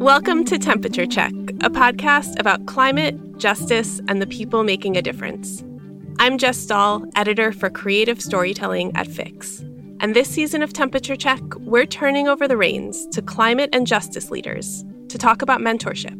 Welcome 0.00 0.44
to 0.46 0.58
Temperature 0.58 1.06
Check, 1.06 1.32
a 1.60 1.70
podcast 1.70 2.40
about 2.40 2.66
climate, 2.66 3.38
justice, 3.38 4.00
and 4.08 4.20
the 4.20 4.26
people 4.26 4.64
making 4.64 4.96
a 4.96 5.02
difference. 5.02 5.62
I'm 6.18 6.36
Jess 6.36 6.58
Stahl, 6.58 7.04
editor 7.14 7.52
for 7.52 7.70
creative 7.70 8.20
storytelling 8.20 8.90
at 8.96 9.06
Fix. 9.06 9.60
And 10.00 10.16
this 10.16 10.28
season 10.28 10.64
of 10.64 10.72
Temperature 10.72 11.14
Check, 11.14 11.40
we're 11.60 11.86
turning 11.86 12.26
over 12.26 12.48
the 12.48 12.56
reins 12.56 13.06
to 13.12 13.22
climate 13.22 13.70
and 13.72 13.86
justice 13.86 14.28
leaders 14.28 14.84
to 15.10 15.18
talk 15.18 15.40
about 15.40 15.60
mentorship. 15.60 16.16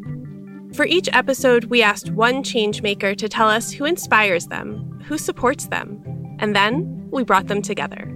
For 0.77 0.87
each 0.87 1.09
episode, 1.13 1.65
we 1.65 1.83
asked 1.83 2.13
one 2.13 2.45
changemaker 2.45 3.17
to 3.17 3.29
tell 3.29 3.49
us 3.49 3.73
who 3.73 3.85
inspires 3.85 4.47
them, 4.47 5.01
who 5.07 5.19
supports 5.19 5.67
them, 5.67 6.01
and 6.39 6.55
then 6.55 7.09
we 7.11 7.25
brought 7.25 7.49
them 7.49 7.63
together 7.63 8.15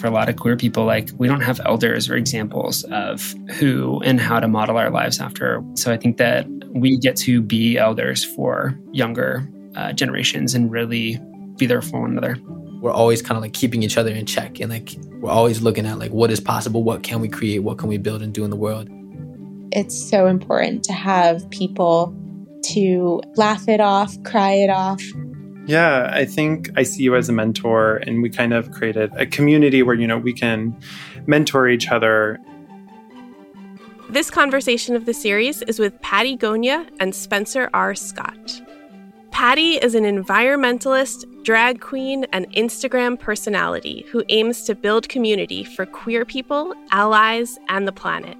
for 0.00 0.06
a 0.06 0.10
lot 0.10 0.28
of 0.28 0.36
queer 0.36 0.56
people, 0.56 0.84
like 0.84 1.10
we 1.18 1.28
don't 1.28 1.42
have 1.42 1.60
elders 1.64 2.08
or 2.08 2.16
examples 2.16 2.84
of 2.84 3.34
who 3.58 4.00
and 4.04 4.20
how 4.20 4.40
to 4.40 4.48
model 4.48 4.76
our 4.76 4.90
lives 4.90 5.20
after. 5.20 5.62
So 5.74 5.92
I 5.92 5.96
think 5.96 6.16
that 6.16 6.48
we 6.72 6.96
get 6.96 7.16
to 7.18 7.42
be 7.42 7.76
elders 7.76 8.24
for 8.24 8.78
younger 8.92 9.48
uh, 9.76 9.92
generations 9.92 10.54
and 10.54 10.70
really 10.70 11.20
be 11.56 11.66
there 11.66 11.82
for 11.82 12.00
one 12.00 12.12
another. 12.12 12.36
We're 12.80 12.92
always 12.92 13.20
kind 13.20 13.36
of 13.36 13.42
like 13.42 13.52
keeping 13.52 13.82
each 13.82 13.98
other 13.98 14.10
in 14.10 14.24
check 14.24 14.58
and 14.58 14.70
like 14.70 14.96
we're 15.20 15.30
always 15.30 15.60
looking 15.60 15.84
at 15.86 15.98
like 15.98 16.12
what 16.12 16.30
is 16.30 16.40
possible, 16.40 16.82
what 16.82 17.02
can 17.02 17.20
we 17.20 17.28
create, 17.28 17.58
what 17.58 17.78
can 17.78 17.88
we 17.88 17.98
build 17.98 18.22
and 18.22 18.32
do 18.32 18.42
in 18.42 18.50
the 18.50 18.56
world. 18.56 18.88
It's 19.72 20.10
so 20.10 20.26
important 20.26 20.82
to 20.84 20.92
have 20.92 21.48
people 21.50 22.16
to 22.72 23.20
laugh 23.36 23.68
it 23.68 23.80
off, 23.80 24.20
cry 24.24 24.52
it 24.52 24.70
off, 24.70 25.02
yeah, 25.70 26.10
I 26.12 26.24
think 26.24 26.68
I 26.76 26.82
see 26.82 27.04
you 27.04 27.14
as 27.14 27.28
a 27.28 27.32
mentor, 27.32 27.98
and 27.98 28.22
we 28.22 28.28
kind 28.28 28.52
of 28.52 28.72
created 28.72 29.12
a 29.14 29.24
community 29.24 29.84
where, 29.84 29.94
you 29.94 30.06
know, 30.06 30.18
we 30.18 30.32
can 30.32 30.76
mentor 31.26 31.68
each 31.68 31.88
other. 31.88 32.40
This 34.08 34.30
conversation 34.30 34.96
of 34.96 35.06
the 35.06 35.14
series 35.14 35.62
is 35.62 35.78
with 35.78 36.00
Pattie 36.02 36.36
Gonia 36.36 36.88
and 36.98 37.14
Spencer 37.14 37.70
R. 37.72 37.94
Scott. 37.94 38.60
Pattie 39.30 39.76
is 39.76 39.94
an 39.94 40.02
environmentalist, 40.02 41.24
drag 41.44 41.80
queen, 41.80 42.26
and 42.32 42.50
Instagram 42.52 43.16
personality 43.16 44.04
who 44.10 44.24
aims 44.28 44.64
to 44.64 44.74
build 44.74 45.08
community 45.08 45.62
for 45.62 45.86
queer 45.86 46.24
people, 46.24 46.74
allies, 46.90 47.60
and 47.68 47.86
the 47.86 47.92
planet. 47.92 48.36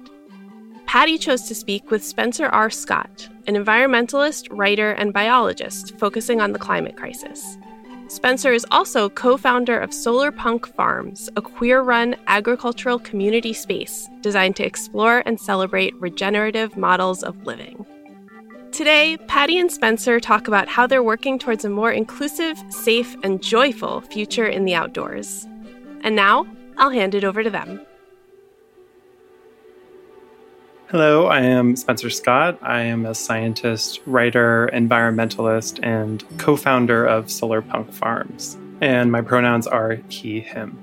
Pattie 0.91 1.17
chose 1.17 1.43
to 1.43 1.55
speak 1.55 1.89
with 1.89 2.03
Spencer 2.03 2.47
R. 2.47 2.69
Scott, 2.69 3.29
an 3.47 3.55
environmentalist, 3.55 4.49
writer, 4.51 4.91
and 4.91 5.13
biologist 5.13 5.97
focusing 5.97 6.41
on 6.41 6.51
the 6.51 6.59
climate 6.59 6.97
crisis. 6.97 7.57
Spencer 8.09 8.51
is 8.51 8.65
also 8.71 9.07
co 9.07 9.37
founder 9.37 9.79
of 9.79 9.93
Solar 9.93 10.33
Punk 10.33 10.67
Farms, 10.67 11.29
a 11.37 11.41
queer 11.41 11.81
run 11.81 12.17
agricultural 12.27 12.99
community 12.99 13.53
space 13.53 14.09
designed 14.19 14.57
to 14.57 14.65
explore 14.65 15.23
and 15.25 15.39
celebrate 15.39 15.95
regenerative 16.01 16.75
models 16.75 17.23
of 17.23 17.41
living. 17.47 17.85
Today, 18.73 19.15
Pattie 19.27 19.59
and 19.59 19.71
Spencer 19.71 20.19
talk 20.19 20.49
about 20.49 20.67
how 20.67 20.87
they're 20.87 21.01
working 21.01 21.39
towards 21.39 21.63
a 21.63 21.69
more 21.69 21.93
inclusive, 21.93 22.61
safe, 22.67 23.15
and 23.23 23.41
joyful 23.41 24.01
future 24.01 24.45
in 24.45 24.65
the 24.65 24.75
outdoors. 24.75 25.47
And 26.01 26.17
now, 26.17 26.45
I'll 26.75 26.89
hand 26.89 27.15
it 27.15 27.23
over 27.23 27.43
to 27.43 27.49
them. 27.49 27.79
Hello, 30.91 31.27
I 31.27 31.39
am 31.39 31.77
Spencer 31.77 32.09
Scott. 32.09 32.59
I 32.61 32.81
am 32.81 33.05
a 33.05 33.15
scientist, 33.15 34.01
writer, 34.05 34.69
environmentalist, 34.73 35.79
and 35.81 36.21
co 36.37 36.57
founder 36.57 37.05
of 37.05 37.31
Solar 37.31 37.61
Punk 37.61 37.93
Farms. 37.93 38.57
And 38.81 39.09
my 39.09 39.21
pronouns 39.21 39.67
are 39.67 39.99
he, 40.09 40.41
him. 40.41 40.77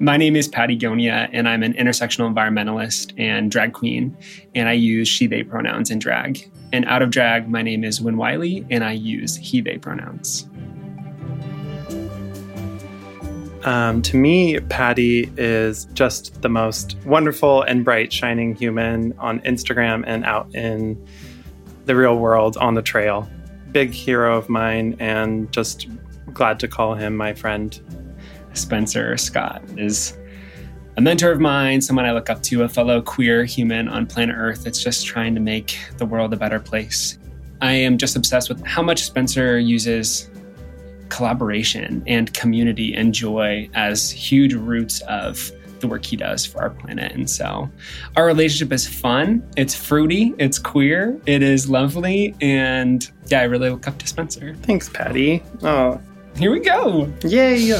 My 0.00 0.18
name 0.18 0.36
is 0.36 0.48
Pattie 0.48 0.76
Gonia, 0.76 1.30
and 1.32 1.48
I'm 1.48 1.62
an 1.62 1.72
intersectional 1.72 2.30
environmentalist 2.30 3.18
and 3.18 3.50
drag 3.50 3.72
queen, 3.72 4.14
and 4.54 4.68
I 4.68 4.74
use 4.74 5.08
she, 5.08 5.26
they 5.26 5.42
pronouns 5.42 5.90
in 5.90 5.98
drag. 5.98 6.50
And 6.74 6.84
out 6.84 7.00
of 7.00 7.08
drag, 7.08 7.48
my 7.48 7.62
name 7.62 7.84
is 7.84 8.02
Wyn 8.02 8.18
Wiley, 8.18 8.66
and 8.68 8.84
I 8.84 8.92
use 8.92 9.34
he, 9.34 9.62
they 9.62 9.78
pronouns. 9.78 10.46
Um, 13.66 14.00
to 14.02 14.16
me, 14.16 14.60
Pattie 14.60 15.28
is 15.36 15.86
just 15.86 16.40
the 16.40 16.48
most 16.48 16.96
wonderful 17.04 17.62
and 17.62 17.84
bright, 17.84 18.12
shining 18.12 18.54
human 18.54 19.12
on 19.18 19.40
Instagram 19.40 20.04
and 20.06 20.24
out 20.24 20.54
in 20.54 21.04
the 21.84 21.96
real 21.96 22.16
world 22.16 22.56
on 22.58 22.74
the 22.74 22.82
trail. 22.82 23.28
Big 23.72 23.90
hero 23.90 24.38
of 24.38 24.48
mine, 24.48 24.96
and 25.00 25.50
just 25.52 25.88
glad 26.32 26.60
to 26.60 26.68
call 26.68 26.94
him 26.94 27.16
my 27.16 27.34
friend. 27.34 27.80
Spencer 28.52 29.16
Scott 29.16 29.62
is 29.76 30.16
a 30.96 31.00
mentor 31.00 31.32
of 31.32 31.40
mine, 31.40 31.82
someone 31.82 32.06
I 32.06 32.12
look 32.12 32.30
up 32.30 32.42
to, 32.44 32.62
a 32.62 32.68
fellow 32.68 33.02
queer 33.02 33.44
human 33.44 33.88
on 33.88 34.06
planet 34.06 34.36
Earth 34.38 34.62
that's 34.62 34.82
just 34.82 35.06
trying 35.06 35.34
to 35.34 35.40
make 35.40 35.76
the 35.98 36.06
world 36.06 36.32
a 36.32 36.36
better 36.36 36.60
place. 36.60 37.18
I 37.60 37.72
am 37.72 37.98
just 37.98 38.14
obsessed 38.14 38.48
with 38.48 38.64
how 38.64 38.82
much 38.82 39.02
Spencer 39.02 39.58
uses 39.58 40.30
collaboration 41.08 42.02
and 42.06 42.32
community 42.34 42.94
and 42.94 43.14
joy 43.14 43.68
as 43.74 44.10
huge 44.10 44.54
roots 44.54 45.00
of 45.02 45.50
the 45.80 45.86
work 45.86 46.04
he 46.04 46.16
does 46.16 46.46
for 46.46 46.62
our 46.62 46.70
planet. 46.70 47.12
And 47.12 47.28
so 47.28 47.70
our 48.16 48.24
relationship 48.24 48.72
is 48.72 48.86
fun, 48.86 49.46
it's 49.56 49.74
fruity, 49.74 50.34
it's 50.38 50.58
queer, 50.58 51.20
it 51.26 51.42
is 51.42 51.68
lovely. 51.68 52.34
And 52.40 53.08
yeah, 53.26 53.40
I 53.40 53.44
really 53.44 53.70
look 53.70 53.86
up 53.86 53.98
to 53.98 54.06
Spencer. 54.06 54.54
Thanks, 54.62 54.88
Pattie. 54.88 55.42
Oh, 55.62 56.00
here 56.36 56.50
we 56.50 56.60
go. 56.60 57.12
Yay. 57.22 57.72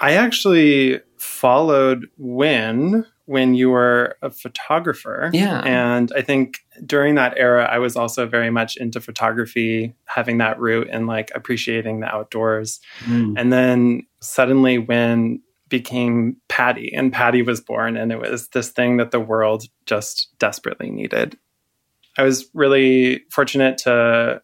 I 0.00 0.12
actually 0.14 1.00
followed 1.16 2.10
Wyn 2.18 3.06
Wyn 3.26 3.54
you 3.54 3.70
were 3.70 4.16
a 4.22 4.30
photographer. 4.30 5.30
Yeah. 5.32 5.60
And 5.60 6.12
I 6.14 6.22
think 6.22 6.58
during 6.84 7.14
that 7.14 7.34
era, 7.36 7.64
I 7.64 7.78
was 7.78 7.96
also 7.96 8.26
very 8.26 8.50
much 8.50 8.76
into 8.76 9.00
photography, 9.00 9.94
having 10.04 10.38
that 10.38 10.60
root 10.60 10.88
and 10.90 11.06
like 11.06 11.30
appreciating 11.34 12.00
the 12.00 12.06
outdoors. 12.06 12.80
Mm. 13.04 13.34
And 13.38 13.52
then 13.52 14.06
suddenly, 14.20 14.78
when 14.78 15.40
became 15.70 16.36
Pattie, 16.48 16.92
and 16.94 17.12
Pattie 17.12 17.42
was 17.42 17.60
born, 17.60 17.96
and 17.96 18.12
it 18.12 18.20
was 18.20 18.48
this 18.48 18.68
thing 18.68 18.98
that 18.98 19.10
the 19.10 19.20
world 19.20 19.64
just 19.86 20.28
desperately 20.38 20.90
needed. 20.90 21.38
I 22.16 22.22
was 22.22 22.48
really 22.54 23.22
fortunate 23.30 23.78
to 23.78 24.42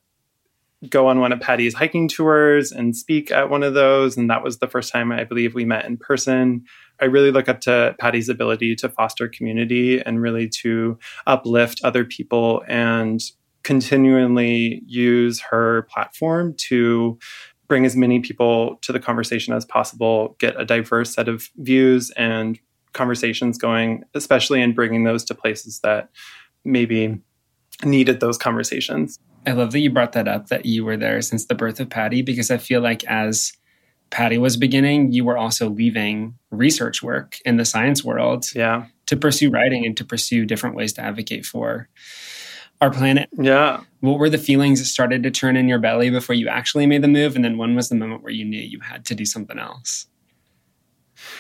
go 0.88 1.08
on 1.08 1.20
one 1.20 1.32
of 1.32 1.41
Pattie's 1.41 1.74
hiking 1.74 2.08
tours 2.08 2.72
and 2.72 2.97
speak 2.97 3.30
at 3.30 3.50
one 3.50 3.62
of 3.62 3.74
those. 3.74 4.16
And 4.16 4.30
that 4.30 4.42
was 4.42 4.58
the 4.58 4.66
first 4.66 4.92
time 4.92 5.12
I 5.12 5.24
believe 5.24 5.54
we 5.54 5.64
met 5.64 5.84
in 5.84 5.98
person. 5.98 6.64
I 7.00 7.06
really 7.06 7.31
look 7.31 7.49
up 7.49 7.61
to 7.62 7.94
Pattie's 7.99 8.28
ability 8.28 8.77
to 8.77 8.88
foster 8.88 9.28
community 9.28 10.00
and 10.00 10.21
really 10.21 10.49
to 10.61 10.99
uplift 11.27 11.81
other 11.83 12.05
people 12.05 12.62
and 12.69 13.21
continually 13.62 14.83
use 14.87 15.41
her 15.41 15.83
platform 15.83 16.55
to 16.56 17.19
bring 17.69 17.84
as 17.87 17.94
many 17.94 18.21
people 18.21 18.77
to 18.83 18.93
the 18.93 18.99
conversation 18.99 19.55
as 19.55 19.65
possible, 19.65 20.37
get 20.39 20.60
a 20.60 20.65
diverse 20.65 21.15
set 21.15 21.28
of 21.28 21.50
views 21.56 22.10
and 22.16 22.59
conversations 22.93 23.59
going, 23.59 24.03
especially 24.15 24.60
in 24.60 24.75
bringing 24.75 25.05
those 25.05 25.25
to 25.25 25.34
places 25.34 25.81
that 25.81 26.09
maybe 26.65 27.21
needed 27.84 28.21
those 28.21 28.37
conversations. 28.37 29.19
I 29.47 29.53
love 29.53 29.72
that 29.72 29.81
you 29.81 29.91
brought 29.91 30.12
that 30.12 30.28
up, 30.28 30.49
that 30.49 30.66
you 30.66 30.84
were 30.84 30.97
there 30.97 31.22
since 31.22 31.47
the 31.47 31.55
birth 31.55 31.81
of 31.81 31.89
Pattie, 31.89 32.22
because 32.22 32.50
I 32.50 32.59
feel 32.59 32.81
like 32.81 33.05
as 33.05 33.53
Pattie 34.10 34.38
was 34.38 34.56
beginning, 34.56 35.12
you 35.12 35.25
were 35.25 35.38
also 35.38 35.69
leaving 35.71 36.34
research 36.50 37.03
work 37.03 37.38
in 37.44 37.56
the 37.56 37.65
science 37.65 38.04
world 38.04 38.47
yeah. 38.54 38.87
to 39.06 39.16
pursue 39.16 39.50
writing 39.50 39.87
and 39.87 39.97
to 39.97 40.04
pursue 40.04 40.44
different 40.44 40.76
ways 40.76 40.93
to 40.94 41.00
advocate 41.00 41.47
for 41.47 41.88
our 42.81 42.91
planet. 42.91 43.28
Yeah. 43.32 43.82
What 44.00 44.19
were 44.19 44.31
the 44.31 44.38
feelings 44.38 44.81
that 44.81 44.87
started 44.87 45.22
to 45.22 45.31
turn 45.31 45.56
in 45.56 45.69
your 45.69 45.78
belly 45.78 46.10
before 46.10 46.34
you 46.34 46.48
actually 46.48 46.87
made 46.87 47.03
the 47.03 47.09
move? 47.09 47.37
And 47.37 47.44
then 47.44 47.59
when 47.59 47.75
was 47.75 47.88
the 47.88 47.94
moment 47.94 48.22
where 48.22 48.32
you 48.32 48.44
knew 48.44 48.60
you 48.60 48.80
had 48.80 49.04
to 49.07 49.15
do 49.15 49.24
something 49.24 49.59
else? 49.59 50.07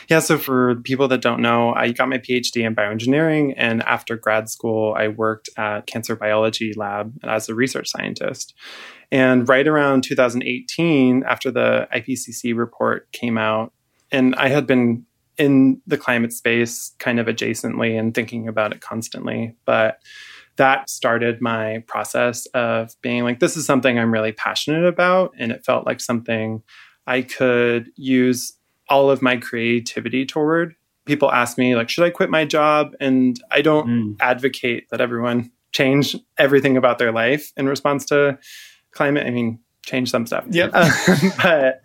Yeah, 0.08 0.20
so 0.20 0.38
for 0.38 0.76
people 0.76 1.08
that 1.08 1.22
don't 1.22 1.40
know, 1.40 1.72
I 1.74 1.92
got 1.92 2.08
my 2.08 2.18
PhD 2.18 2.66
in 2.66 2.74
bioengineering. 2.74 3.54
And 3.56 3.82
after 3.82 4.16
grad 4.16 4.48
school, 4.48 4.94
I 4.96 5.08
worked 5.08 5.48
at 5.56 5.86
Cancer 5.86 6.16
Biology 6.16 6.72
Lab 6.76 7.14
as 7.22 7.48
a 7.48 7.54
research 7.54 7.88
scientist. 7.88 8.54
And 9.12 9.48
right 9.48 9.66
around 9.66 10.04
2018, 10.04 11.24
after 11.24 11.50
the 11.50 11.88
IPCC 11.94 12.56
report 12.56 13.10
came 13.12 13.38
out, 13.38 13.72
and 14.12 14.34
I 14.36 14.48
had 14.48 14.66
been 14.66 15.04
in 15.38 15.80
the 15.86 15.96
climate 15.96 16.32
space 16.32 16.94
kind 16.98 17.18
of 17.18 17.26
adjacently 17.26 17.98
and 17.98 18.14
thinking 18.14 18.46
about 18.46 18.72
it 18.72 18.80
constantly. 18.80 19.56
But 19.64 19.98
that 20.56 20.90
started 20.90 21.40
my 21.40 21.82
process 21.86 22.44
of 22.46 22.94
being 23.00 23.24
like, 23.24 23.40
this 23.40 23.56
is 23.56 23.64
something 23.64 23.98
I'm 23.98 24.12
really 24.12 24.32
passionate 24.32 24.84
about. 24.84 25.32
And 25.38 25.50
it 25.50 25.64
felt 25.64 25.86
like 25.86 26.00
something 26.00 26.62
I 27.06 27.22
could 27.22 27.88
use 27.96 28.52
all 28.90 29.10
of 29.10 29.22
my 29.22 29.36
creativity 29.36 30.26
toward. 30.26 30.74
People 31.06 31.32
ask 31.32 31.56
me, 31.56 31.74
like, 31.74 31.88
should 31.88 32.04
I 32.04 32.10
quit 32.10 32.28
my 32.28 32.44
job? 32.44 32.94
And 33.00 33.40
I 33.50 33.62
don't 33.62 33.86
mm. 33.88 34.16
advocate 34.20 34.90
that 34.90 35.00
everyone 35.00 35.50
change 35.72 36.16
everything 36.36 36.76
about 36.76 36.98
their 36.98 37.12
life 37.12 37.52
in 37.56 37.66
response 37.66 38.04
to 38.06 38.38
climate. 38.90 39.26
I 39.26 39.30
mean, 39.30 39.60
change 39.86 40.10
some 40.10 40.26
stuff. 40.26 40.44
Yep. 40.50 40.70
Uh, 40.74 40.90
but 41.42 41.82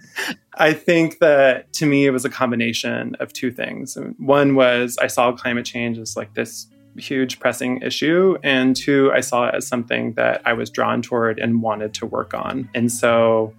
I 0.55 0.73
think 0.73 1.19
that 1.19 1.71
to 1.73 1.85
me, 1.85 2.05
it 2.05 2.11
was 2.11 2.25
a 2.25 2.29
combination 2.29 3.15
of 3.19 3.31
two 3.31 3.51
things. 3.51 3.97
One 4.17 4.55
was 4.55 4.97
I 4.99 5.07
saw 5.07 5.31
climate 5.31 5.65
change 5.65 5.97
as 5.97 6.17
like 6.17 6.33
this 6.33 6.67
huge 6.97 7.39
pressing 7.39 7.81
issue. 7.81 8.37
And 8.43 8.75
two, 8.75 9.11
I 9.13 9.21
saw 9.21 9.47
it 9.47 9.55
as 9.55 9.67
something 9.67 10.13
that 10.13 10.41
I 10.45 10.53
was 10.53 10.69
drawn 10.69 11.01
toward 11.01 11.39
and 11.39 11.61
wanted 11.61 11.93
to 11.95 12.05
work 12.05 12.33
on. 12.33 12.69
And 12.73 12.91
so 12.91 13.53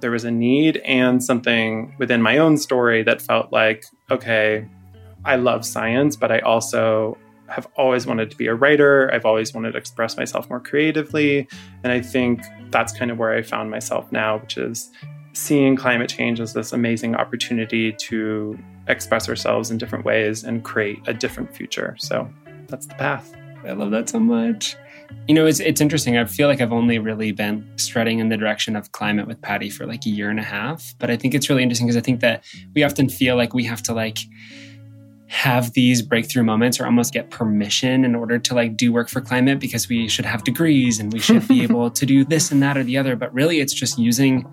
there 0.00 0.10
was 0.10 0.24
a 0.24 0.30
need 0.30 0.78
and 0.78 1.22
something 1.22 1.94
within 1.98 2.22
my 2.22 2.38
own 2.38 2.56
story 2.56 3.02
that 3.02 3.20
felt 3.20 3.52
like, 3.52 3.84
okay, 4.10 4.66
I 5.24 5.36
love 5.36 5.64
science, 5.64 6.16
but 6.16 6.32
I 6.32 6.38
also 6.40 7.18
have 7.48 7.66
always 7.76 8.06
wanted 8.06 8.30
to 8.30 8.36
be 8.36 8.46
a 8.46 8.54
writer. 8.54 9.10
I've 9.12 9.26
always 9.26 9.52
wanted 9.52 9.72
to 9.72 9.78
express 9.78 10.16
myself 10.16 10.48
more 10.48 10.60
creatively. 10.60 11.48
And 11.82 11.92
I 11.92 12.00
think 12.00 12.42
that's 12.70 12.92
kind 12.92 13.10
of 13.10 13.18
where 13.18 13.34
I 13.34 13.42
found 13.42 13.70
myself 13.70 14.10
now, 14.12 14.38
which 14.38 14.56
is 14.56 14.90
seeing 15.32 15.76
climate 15.76 16.08
change 16.08 16.40
as 16.40 16.52
this 16.52 16.72
amazing 16.72 17.14
opportunity 17.14 17.92
to 17.92 18.58
express 18.88 19.28
ourselves 19.28 19.70
in 19.70 19.78
different 19.78 20.04
ways 20.04 20.44
and 20.44 20.64
create 20.64 21.00
a 21.06 21.14
different 21.14 21.54
future. 21.54 21.96
So 21.98 22.28
that's 22.68 22.86
the 22.86 22.94
path. 22.94 23.34
I 23.66 23.72
love 23.72 23.90
that 23.90 24.08
so 24.08 24.18
much. 24.18 24.76
You 25.26 25.34
know, 25.34 25.46
it's 25.46 25.60
it's 25.60 25.80
interesting. 25.80 26.16
I 26.16 26.24
feel 26.24 26.48
like 26.48 26.60
I've 26.60 26.72
only 26.72 26.98
really 26.98 27.32
been 27.32 27.68
strutting 27.76 28.20
in 28.20 28.28
the 28.28 28.36
direction 28.36 28.76
of 28.76 28.92
climate 28.92 29.26
with 29.26 29.40
Patty 29.42 29.70
for 29.70 29.86
like 29.86 30.06
a 30.06 30.10
year 30.10 30.30
and 30.30 30.38
a 30.38 30.44
half. 30.44 30.94
But 30.98 31.10
I 31.10 31.16
think 31.16 31.34
it's 31.34 31.48
really 31.48 31.62
interesting 31.62 31.86
because 31.86 31.96
I 31.96 32.00
think 32.00 32.20
that 32.20 32.44
we 32.74 32.84
often 32.84 33.08
feel 33.08 33.36
like 33.36 33.52
we 33.52 33.64
have 33.64 33.82
to 33.84 33.92
like 33.92 34.18
have 35.26 35.72
these 35.74 36.02
breakthrough 36.02 36.42
moments 36.42 36.80
or 36.80 36.86
almost 36.86 37.12
get 37.12 37.30
permission 37.30 38.04
in 38.04 38.16
order 38.16 38.36
to 38.36 38.52
like 38.52 38.76
do 38.76 38.92
work 38.92 39.08
for 39.08 39.20
climate 39.20 39.60
because 39.60 39.88
we 39.88 40.08
should 40.08 40.24
have 40.24 40.42
degrees 40.42 40.98
and 40.98 41.12
we 41.12 41.20
should 41.20 41.46
be 41.46 41.62
able 41.64 41.88
to 41.88 42.04
do 42.04 42.24
this 42.24 42.50
and 42.50 42.62
that 42.62 42.76
or 42.76 42.82
the 42.82 42.98
other. 42.98 43.14
But 43.14 43.32
really 43.32 43.60
it's 43.60 43.72
just 43.72 43.98
using 43.98 44.44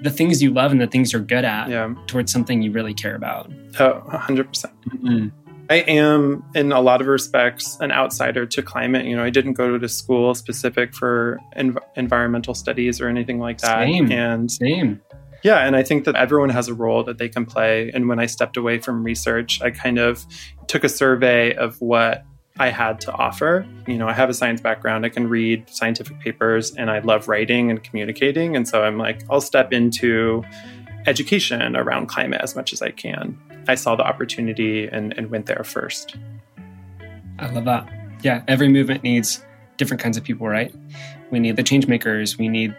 the 0.00 0.10
things 0.10 0.42
you 0.42 0.52
love 0.52 0.70
and 0.70 0.80
the 0.80 0.86
things 0.86 1.12
you're 1.12 1.22
good 1.22 1.44
at 1.44 1.70
yeah. 1.70 1.92
towards 2.06 2.30
something 2.30 2.62
you 2.62 2.70
really 2.70 2.94
care 2.94 3.14
about. 3.14 3.50
Oh, 3.80 4.02
100%. 4.08 4.46
percent 4.46 4.74
mm-hmm. 4.90 5.28
I 5.70 5.76
am, 5.76 6.44
in 6.54 6.72
a 6.72 6.80
lot 6.80 7.00
of 7.00 7.06
respects, 7.06 7.76
an 7.80 7.92
outsider 7.92 8.46
to 8.46 8.62
climate. 8.62 9.04
You 9.04 9.16
know, 9.16 9.24
I 9.24 9.30
didn't 9.30 9.52
go 9.52 9.76
to 9.76 9.84
a 9.84 9.88
school 9.88 10.34
specific 10.34 10.94
for 10.94 11.38
env- 11.56 11.82
environmental 11.94 12.54
studies 12.54 13.00
or 13.00 13.08
anything 13.08 13.38
like 13.38 13.58
that. 13.58 13.84
Same. 13.84 14.10
And 14.10 14.50
same. 14.50 15.02
Yeah, 15.44 15.58
and 15.58 15.76
I 15.76 15.82
think 15.82 16.04
that 16.04 16.16
everyone 16.16 16.48
has 16.50 16.68
a 16.68 16.74
role 16.74 17.04
that 17.04 17.18
they 17.18 17.28
can 17.28 17.46
play. 17.46 17.90
And 17.92 18.08
when 18.08 18.18
I 18.18 18.26
stepped 18.26 18.56
away 18.56 18.78
from 18.78 19.04
research, 19.04 19.60
I 19.62 19.70
kind 19.70 19.98
of 19.98 20.24
took 20.66 20.84
a 20.84 20.88
survey 20.88 21.54
of 21.54 21.80
what 21.80 22.24
I 22.58 22.70
had 22.70 23.00
to 23.02 23.12
offer. 23.12 23.66
You 23.86 23.98
know, 23.98 24.08
I 24.08 24.14
have 24.14 24.28
a 24.30 24.34
science 24.34 24.60
background, 24.60 25.06
I 25.06 25.10
can 25.10 25.28
read 25.28 25.68
scientific 25.70 26.18
papers, 26.18 26.74
and 26.74 26.90
I 26.90 26.98
love 26.98 27.28
writing 27.28 27.70
and 27.70 27.82
communicating. 27.82 28.56
And 28.56 28.66
so 28.66 28.82
I'm 28.82 28.98
like, 28.98 29.22
I'll 29.30 29.40
step 29.40 29.72
into 29.72 30.44
education 31.06 31.76
around 31.76 32.06
climate 32.06 32.40
as 32.42 32.56
much 32.56 32.72
as 32.72 32.82
I 32.82 32.90
can. 32.90 33.38
I 33.68 33.74
saw 33.74 33.94
the 33.94 34.02
opportunity 34.02 34.86
and, 34.86 35.16
and 35.16 35.30
went 35.30 35.46
there 35.46 35.62
first. 35.62 36.16
I 37.38 37.50
love 37.50 37.66
that. 37.66 37.88
Yeah, 38.22 38.42
every 38.48 38.68
movement 38.68 39.02
needs 39.04 39.44
different 39.76 40.02
kinds 40.02 40.16
of 40.16 40.24
people, 40.24 40.48
right? 40.48 40.74
We 41.30 41.38
need 41.38 41.56
the 41.56 41.62
change 41.62 41.86
makers, 41.86 42.38
we 42.38 42.48
need 42.48 42.74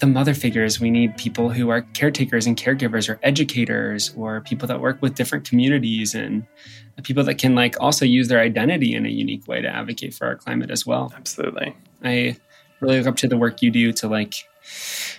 the 0.00 0.06
mother 0.06 0.34
figures, 0.34 0.80
we 0.80 0.90
need 0.90 1.16
people 1.16 1.50
who 1.50 1.70
are 1.70 1.82
caretakers 1.94 2.46
and 2.46 2.56
caregivers 2.56 3.08
or 3.08 3.18
educators 3.22 4.12
or 4.16 4.40
people 4.42 4.68
that 4.68 4.80
work 4.80 5.00
with 5.00 5.14
different 5.14 5.48
communities 5.48 6.14
and 6.14 6.44
people 7.02 7.24
that 7.24 7.36
can 7.36 7.54
like 7.54 7.80
also 7.80 8.04
use 8.04 8.28
their 8.28 8.40
identity 8.40 8.94
in 8.94 9.06
a 9.06 9.08
unique 9.08 9.46
way 9.46 9.62
to 9.62 9.68
advocate 9.68 10.14
for 10.14 10.26
our 10.26 10.36
climate 10.36 10.70
as 10.70 10.84
well. 10.84 11.12
Absolutely. 11.16 11.74
I 12.02 12.36
really 12.80 12.98
look 12.98 13.06
up 13.06 13.16
to 13.16 13.28
the 13.28 13.36
work 13.36 13.62
you 13.62 13.70
do 13.70 13.92
to 13.92 14.08
like 14.08 14.47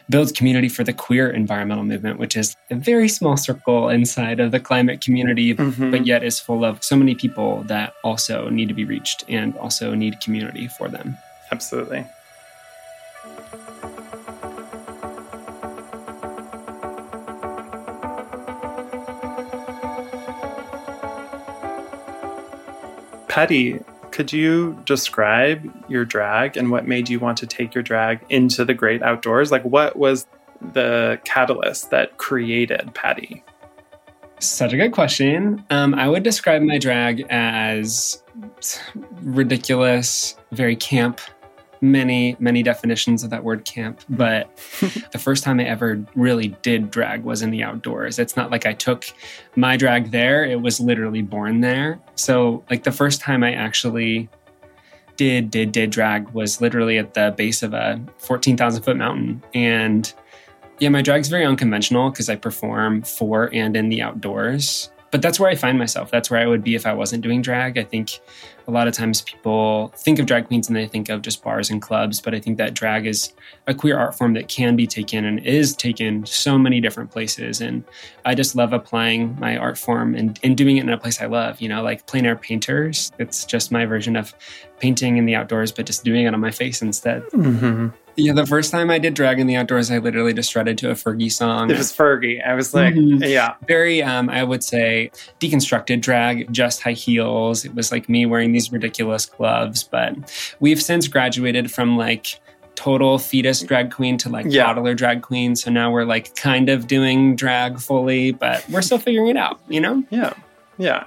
builds 0.10 0.32
community 0.32 0.70
for 0.70 0.84
the 0.84 0.94
queer 0.94 1.30
environmental 1.30 1.84
movement, 1.84 2.20
which 2.20 2.36
is 2.36 2.56
a 2.70 2.76
very 2.76 3.08
small 3.08 3.38
circle 3.38 3.90
inside 3.90 4.40
of 4.40 4.52
the 4.52 4.60
climate 4.60 5.02
community, 5.02 5.56
mm-hmm. 5.56 5.92
but 5.92 6.06
yet 6.06 6.24
is 6.24 6.40
full 6.40 6.66
of 6.66 6.84
so 6.84 6.96
many 6.96 7.16
people 7.16 7.64
that 7.64 7.94
also 8.04 8.50
need 8.50 8.68
to 8.68 8.74
be 8.74 8.86
reached 8.86 9.24
and 9.30 9.56
also 9.58 9.94
need 9.94 10.20
community 10.20 10.68
for 10.68 10.88
them. 10.88 11.18
Absolutely. 11.52 12.06
Patty, 23.28 23.80
could 24.20 24.34
you 24.34 24.78
describe 24.84 25.74
your 25.88 26.04
drag 26.04 26.58
and 26.58 26.72
what 26.72 26.86
made 26.86 27.08
you 27.08 27.22
want 27.22 27.38
to 27.38 27.48
take 27.48 27.74
your 27.74 27.82
drag 27.82 28.20
into 28.28 28.66
the 28.66 28.74
great 28.74 29.02
outdoors? 29.02 29.50
Like, 29.50 29.64
what 29.64 29.96
was 29.96 30.28
the 30.74 31.22
catalyst 31.24 31.90
that 31.92 32.18
created 32.18 32.94
Pattie? 32.94 33.46
Such 34.40 34.74
a 34.74 34.76
good 34.76 34.92
question. 34.92 35.64
Um, 35.70 35.94
I 35.94 36.10
would 36.10 36.24
describe 36.24 36.62
my 36.64 36.78
drag 36.78 37.28
as 37.30 38.22
ridiculous, 39.22 40.36
very 40.52 40.76
camp, 40.76 41.22
many, 41.82 42.36
many 42.40 42.64
definitions 42.64 43.24
of 43.24 43.30
that 43.30 43.44
word 43.44 43.66
camp. 43.66 44.02
But 44.10 44.56
the 45.12 45.20
first 45.20 45.44
time 45.44 45.60
I 45.60 45.64
ever 45.64 46.04
really 46.16 46.50
did 46.62 46.92
drag 46.92 47.24
was 47.24 47.42
in 47.42 47.52
the 47.52 47.64
outdoors. 47.64 48.20
It's 48.20 48.36
not 48.36 48.52
like 48.52 48.66
I 48.66 48.74
took 48.74 49.06
my 49.56 49.78
drag 49.78 50.12
there, 50.12 50.46
it 50.46 50.62
was 50.62 50.80
literally 50.80 51.22
born 51.22 51.62
there. 51.62 52.00
So, 52.16 52.64
like, 52.70 52.84
the 52.84 52.92
first 52.92 53.22
time 53.22 53.44
I 53.44 53.54
actually 53.54 54.30
did, 55.16 55.52
did, 55.52 55.72
did 55.72 55.90
drag 55.90 56.30
was 56.30 56.62
literally 56.62 56.98
at 56.98 57.14
the 57.14 57.34
base 57.36 57.62
of 57.62 57.74
a 57.74 58.00
14,000 58.20 58.84
foot 58.84 58.98
mountain. 58.98 59.44
And 59.54 60.12
yeah, 60.80 60.90
my 60.90 61.02
drag's 61.02 61.28
very 61.28 61.46
unconventional 61.46 62.10
because 62.10 62.30
I 62.30 62.38
perform 62.38 63.02
for 63.02 63.50
and 63.54 63.76
in 63.76 63.90
the 63.90 64.02
outdoors 64.02 64.90
but 65.12 65.22
that's 65.22 65.40
where 65.40 65.50
I 65.50 65.56
find 65.56 65.78
myself. 65.78 66.12
That's 66.12 66.30
where 66.30 66.40
I 66.40 66.46
would 66.46 66.64
be 66.64 66.76
if 66.76 66.86
I 66.86 66.94
wasn't 66.94 67.24
doing 67.24 67.42
drag. 67.42 67.78
I 67.78 67.84
think 67.84 68.20
a 68.68 68.72
lot 68.72 68.88
of 68.88 68.94
times 68.94 69.22
people 69.22 69.92
think 69.98 70.20
of 70.20 70.28
drag 70.28 70.48
queens 70.48 70.68
and 70.68 70.76
they 70.76 70.88
think 70.88 71.10
of 71.10 71.24
just 71.24 71.44
bars 71.44 71.70
and 71.72 71.82
clubs, 71.82 72.22
but 72.22 72.36
I 72.36 72.40
think 72.40 72.58
that 72.58 72.76
drag 72.76 73.08
is 73.08 73.34
a 73.66 73.74
queer 73.74 73.98
art 73.98 74.16
form 74.16 74.34
that 74.34 74.48
can 74.48 74.76
be 74.76 74.86
taken 74.86 75.26
and 75.26 75.44
is 75.46 75.76
taken 75.76 76.26
so 76.26 76.58
many 76.58 76.80
different 76.80 77.10
places. 77.10 77.62
And 77.62 77.84
I 78.26 78.36
just 78.36 78.56
love 78.56 78.72
applying 78.72 79.40
my 79.40 79.58
art 79.58 79.78
form 79.78 80.14
and, 80.14 80.40
and 80.44 80.56
doing 80.56 80.78
it 80.78 80.82
in 80.82 80.90
a 80.90 80.98
place 80.98 81.20
I 81.22 81.26
love, 81.26 81.60
you 81.60 81.68
know, 81.70 81.82
like 81.82 82.06
plein 82.06 82.26
air 82.26 82.36
painters. 82.36 83.12
It's 83.18 83.46
just 83.46 83.72
my 83.72 83.86
version 83.86 84.16
of 84.16 84.36
painting 84.80 85.18
in 85.18 85.26
the 85.26 85.36
outdoors, 85.36 85.72
but 85.72 85.86
just 85.86 86.04
doing 86.04 86.26
it 86.26 86.34
on 86.34 86.40
my 86.40 86.52
face 86.52 86.82
instead. 86.82 87.24
Mm-hmm. 87.30 87.88
Yeah, 88.20 88.34
the 88.34 88.46
first 88.46 88.72
time 88.72 88.90
I 88.90 89.00
did 89.00 89.14
drag 89.14 89.40
in 89.40 89.48
the 89.48 89.56
outdoors, 89.56 89.90
I 89.90 89.98
literally 89.98 90.34
just 90.34 90.52
shredded 90.52 90.78
to 90.80 90.92
a 90.92 90.94
Fergie 90.94 91.32
song. 91.32 91.72
It 91.72 91.78
was 91.78 91.92
Fergie. 91.92 92.46
I 92.46 92.54
was 92.54 92.74
like, 92.74 92.94
mm-hmm. 92.94 93.24
yeah. 93.24 93.56
Very, 93.68 94.04
um, 94.04 94.30
I 94.30 94.44
would 94.44 94.64
say, 94.64 95.12
deconstructed 95.40 96.02
drag, 96.02 96.52
just 96.52 96.82
high 96.82 96.92
heels. 96.92 97.66
It 97.66 97.74
was 97.76 97.92
like 97.92 98.10
me 98.10 98.26
wearing 98.26 98.52
these 98.52 98.72
ridiculous 98.72 99.26
gloves. 99.26 99.84
But 99.84 100.16
we've 100.60 100.82
since 100.82 101.08
graduated 101.08 101.72
from 101.72 101.98
like 101.98 102.40
total 102.76 103.18
fetus 103.20 103.62
drag 103.62 103.92
queen 103.92 104.18
to 104.18 104.30
like 104.30 104.46
yeah. 104.48 104.64
toddler 104.64 104.94
drag 104.94 105.22
queen. 105.22 105.56
So 105.56 105.70
now 105.70 105.92
we're 105.92 106.06
like 106.06 106.36
kind 106.36 106.70
of 106.70 106.88
doing 106.88 107.36
drag 107.36 107.80
fully, 107.80 108.32
but 108.32 108.68
we're 108.70 108.82
still 108.82 109.00
figuring 109.00 109.28
it 109.28 109.38
out, 109.38 109.60
you 109.68 109.82
know? 109.82 110.04
Yeah. 110.10 110.34
Yeah. 110.78 111.04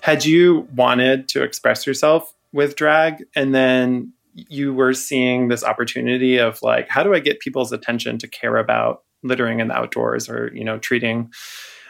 Had 0.00 0.24
you 0.24 0.68
wanted 0.74 1.28
to 1.28 1.42
express 1.42 1.86
yourself 1.86 2.34
with 2.52 2.76
drag 2.76 3.24
and 3.36 3.54
then 3.54 4.12
you 4.34 4.72
were 4.72 4.94
seeing 4.94 5.48
this 5.48 5.64
opportunity 5.64 6.38
of 6.38 6.58
like 6.62 6.88
how 6.88 7.02
do 7.02 7.14
i 7.14 7.18
get 7.18 7.40
people's 7.40 7.72
attention 7.72 8.18
to 8.18 8.28
care 8.28 8.56
about 8.56 9.02
littering 9.22 9.60
in 9.60 9.68
the 9.68 9.74
outdoors 9.74 10.28
or 10.28 10.50
you 10.54 10.64
know 10.64 10.78
treating 10.78 11.30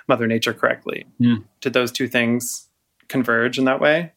mother 0.08 0.26
nature 0.26 0.52
correctly? 0.52 1.06
Mm. 1.20 1.44
did 1.60 1.72
those 1.72 1.92
two 1.92 2.08
things 2.08 2.68
converge 3.08 3.58
in 3.58 3.64
that 3.64 3.80
way? 3.80 4.12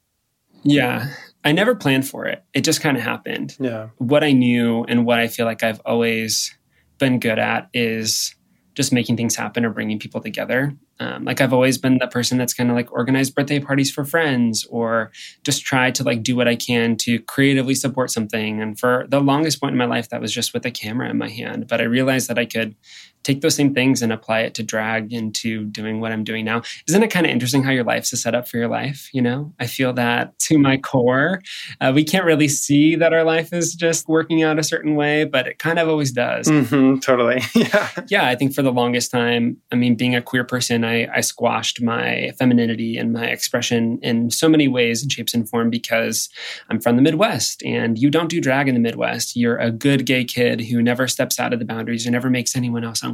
Yeah. 0.63 1.09
I 1.43 1.51
never 1.51 1.75
planned 1.75 2.07
for 2.07 2.25
it. 2.25 2.43
It 2.53 2.61
just 2.61 2.81
kind 2.81 2.95
of 2.95 3.03
happened. 3.03 3.55
Yeah. 3.59 3.89
What 3.97 4.23
i 4.23 4.31
knew 4.31 4.83
and 4.85 5.05
what 5.05 5.19
i 5.19 5.27
feel 5.27 5.45
like 5.45 5.63
i've 5.63 5.81
always 5.85 6.55
been 6.97 7.19
good 7.19 7.39
at 7.39 7.69
is 7.73 8.35
just 8.75 8.93
making 8.93 9.17
things 9.17 9.35
happen 9.35 9.65
or 9.65 9.69
bringing 9.69 9.99
people 9.99 10.21
together 10.21 10.75
um, 10.99 11.25
like 11.25 11.41
I've 11.41 11.53
always 11.53 11.77
been 11.77 11.97
the 11.97 12.07
person 12.07 12.37
that's 12.37 12.53
kind 12.53 12.69
of 12.69 12.75
like 12.75 12.91
organized 12.91 13.33
birthday 13.35 13.59
parties 13.59 13.91
for 13.91 14.05
friends 14.05 14.65
or 14.69 15.11
just 15.43 15.65
try 15.65 15.91
to 15.91 16.03
like 16.03 16.23
do 16.23 16.35
what 16.35 16.47
I 16.47 16.55
can 16.55 16.95
to 16.97 17.19
creatively 17.19 17.75
support 17.75 18.11
something. 18.11 18.61
And 18.61 18.79
for 18.79 19.05
the 19.09 19.19
longest 19.19 19.59
point 19.59 19.73
in 19.73 19.77
my 19.77 19.85
life, 19.85 20.09
that 20.09 20.21
was 20.21 20.31
just 20.31 20.53
with 20.53 20.65
a 20.65 20.71
camera 20.71 21.09
in 21.09 21.17
my 21.17 21.29
hand. 21.29 21.67
But 21.67 21.81
I 21.81 21.85
realized 21.85 22.29
that 22.29 22.37
I 22.37 22.45
could 22.45 22.75
take 23.23 23.41
those 23.41 23.55
same 23.55 23.73
things 23.73 24.01
and 24.01 24.11
apply 24.11 24.41
it 24.41 24.53
to 24.55 24.63
drag 24.63 25.13
into 25.13 25.65
doing 25.65 25.99
what 25.99 26.11
I'm 26.11 26.23
doing 26.23 26.45
now. 26.45 26.61
Isn't 26.87 27.03
it 27.03 27.09
kind 27.09 27.25
of 27.25 27.31
interesting 27.31 27.63
how 27.63 27.71
your 27.71 27.83
life's 27.83 28.13
a 28.13 28.17
setup 28.17 28.47
for 28.47 28.57
your 28.57 28.67
life? 28.67 29.09
You 29.13 29.21
know, 29.21 29.53
I 29.59 29.67
feel 29.67 29.93
that 29.93 30.37
to 30.39 30.57
my 30.57 30.77
core. 30.77 31.41
Uh, 31.79 31.91
we 31.95 32.03
can't 32.03 32.25
really 32.25 32.47
see 32.47 32.95
that 32.95 33.13
our 33.13 33.23
life 33.23 33.53
is 33.53 33.75
just 33.75 34.07
working 34.07 34.43
out 34.43 34.59
a 34.59 34.63
certain 34.63 34.95
way, 34.95 35.23
but 35.23 35.47
it 35.47 35.59
kind 35.59 35.79
of 35.79 35.87
always 35.87 36.11
does. 36.11 36.47
Mm-hmm, 36.47 36.99
totally. 36.99 37.41
yeah. 37.55 37.89
Yeah. 38.07 38.27
I 38.27 38.35
think 38.35 38.53
for 38.53 38.61
the 38.61 38.71
longest 38.71 39.11
time, 39.11 39.57
I 39.71 39.75
mean, 39.75 39.95
being 39.95 40.15
a 40.15 40.21
queer 40.21 40.43
person, 40.43 40.83
I, 40.83 41.07
I 41.15 41.21
squashed 41.21 41.81
my 41.81 42.31
femininity 42.37 42.97
and 42.97 43.13
my 43.13 43.25
expression 43.25 43.99
in 44.01 44.29
so 44.31 44.49
many 44.49 44.67
ways 44.67 45.01
and 45.01 45.11
shapes 45.11 45.33
and 45.33 45.47
form 45.47 45.69
because 45.69 46.29
I'm 46.69 46.79
from 46.79 46.97
the 46.97 47.01
Midwest 47.01 47.63
and 47.63 47.97
you 47.97 48.09
don't 48.09 48.29
do 48.29 48.41
drag 48.41 48.67
in 48.67 48.75
the 48.75 48.81
Midwest. 48.81 49.35
You're 49.35 49.57
a 49.57 49.71
good 49.71 50.05
gay 50.05 50.25
kid 50.25 50.61
who 50.61 50.81
never 50.81 51.07
steps 51.07 51.39
out 51.39 51.53
of 51.53 51.59
the 51.59 51.65
boundaries, 51.65 52.05
who 52.05 52.11
never 52.11 52.29
makes 52.29 52.55
anyone 52.55 52.83
else 52.83 53.01
uncomfortable. 53.01 53.12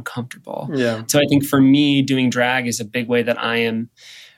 Yeah. 0.72 1.02
So 1.06 1.18
I 1.18 1.24
think 1.28 1.44
for 1.44 1.60
me, 1.60 2.02
doing 2.02 2.30
drag 2.30 2.66
is 2.66 2.80
a 2.80 2.84
big 2.84 3.08
way 3.08 3.22
that 3.22 3.42
I 3.42 3.56
am 3.56 3.90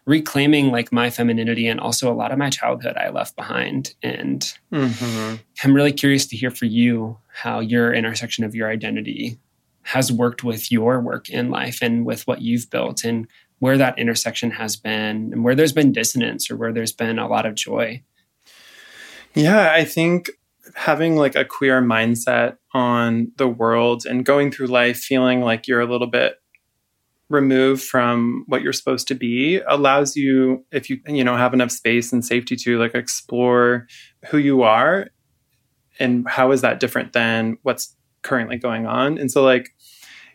reclaiming 0.04 0.71
like 0.71 0.92
my 0.92 1.11
femininity 1.11 1.69
and 1.69 1.78
also 1.78 2.12
a 2.12 2.14
lot 2.14 2.33
of 2.33 2.38
my 2.38 2.50
childhood 2.50 2.97
I 2.97 3.11
left 3.11 3.37
behind. 3.37 3.95
And 4.02 4.40
mm-hmm. 4.73 5.37
I'm 5.62 5.75
really 5.75 5.92
curious 5.92 6.26
to 6.26 6.37
hear 6.37 6.50
for 6.50 6.64
you 6.64 7.19
how 7.28 7.61
your 7.61 7.92
intersection 7.92 8.45
of 8.45 8.54
your 8.54 8.69
identity 8.69 9.38
has 9.83 10.12
worked 10.12 10.45
with 10.45 10.71
your 10.71 11.00
work 11.00 11.28
in 11.28 11.50
life 11.50 11.78
and 11.83 12.04
with 12.04 12.26
what 12.26 12.40
you've 12.40 12.71
built 12.71 13.04
and 13.04 13.26
where 13.59 13.78
that 13.78 13.99
intersection 13.99 14.50
has 14.50 14.76
been 14.76 15.33
and 15.33 15.45
where 15.45 15.54
there's 15.54 15.73
been 15.73 15.92
dissonance 15.92 16.50
or 16.50 16.57
where 16.57 16.73
there's 16.73 16.92
been 16.92 17.19
a 17.19 17.28
lot 17.28 17.47
of 17.47 17.54
joy. 17.54 18.02
Yeah, 19.35 19.73
I 19.73 19.85
think 19.85 20.31
having 20.75 21.16
like 21.16 21.35
a 21.35 21.45
queer 21.45 21.83
mindset 21.83 22.57
on 22.73 23.33
the 23.37 23.49
world 23.49 24.04
and 24.07 24.25
going 24.25 24.50
through 24.50 24.66
life 24.66 24.99
feeling 24.99 25.40
like 25.40 25.66
you're 25.66 25.81
a 25.81 25.90
little 25.90 26.07
bit 26.07 26.37
removed 27.28 27.83
from 27.83 28.45
what 28.47 28.62
you're 28.62 28.73
supposed 28.73 29.09
to 29.09 29.14
be 29.14 29.61
allows 29.66 30.16
you 30.16 30.64
if 30.71 30.90
you 30.90 31.00
you 31.07 31.25
know 31.25 31.37
have 31.37 31.54
enough 31.54 31.71
space 31.71 32.12
and 32.12 32.25
safety 32.25 32.57
to 32.57 32.78
like 32.78 32.95
explore 32.95 33.87
who 34.26 34.37
you 34.37 34.62
are 34.62 35.09
and 35.99 36.28
how 36.28 36.52
is 36.52 36.61
that 36.61 36.78
different 36.78 37.12
than 37.12 37.57
what's 37.62 37.97
currently 38.23 38.57
going 38.57 38.87
on. 38.87 39.19
And 39.19 39.31
so 39.31 39.42
like 39.42 39.71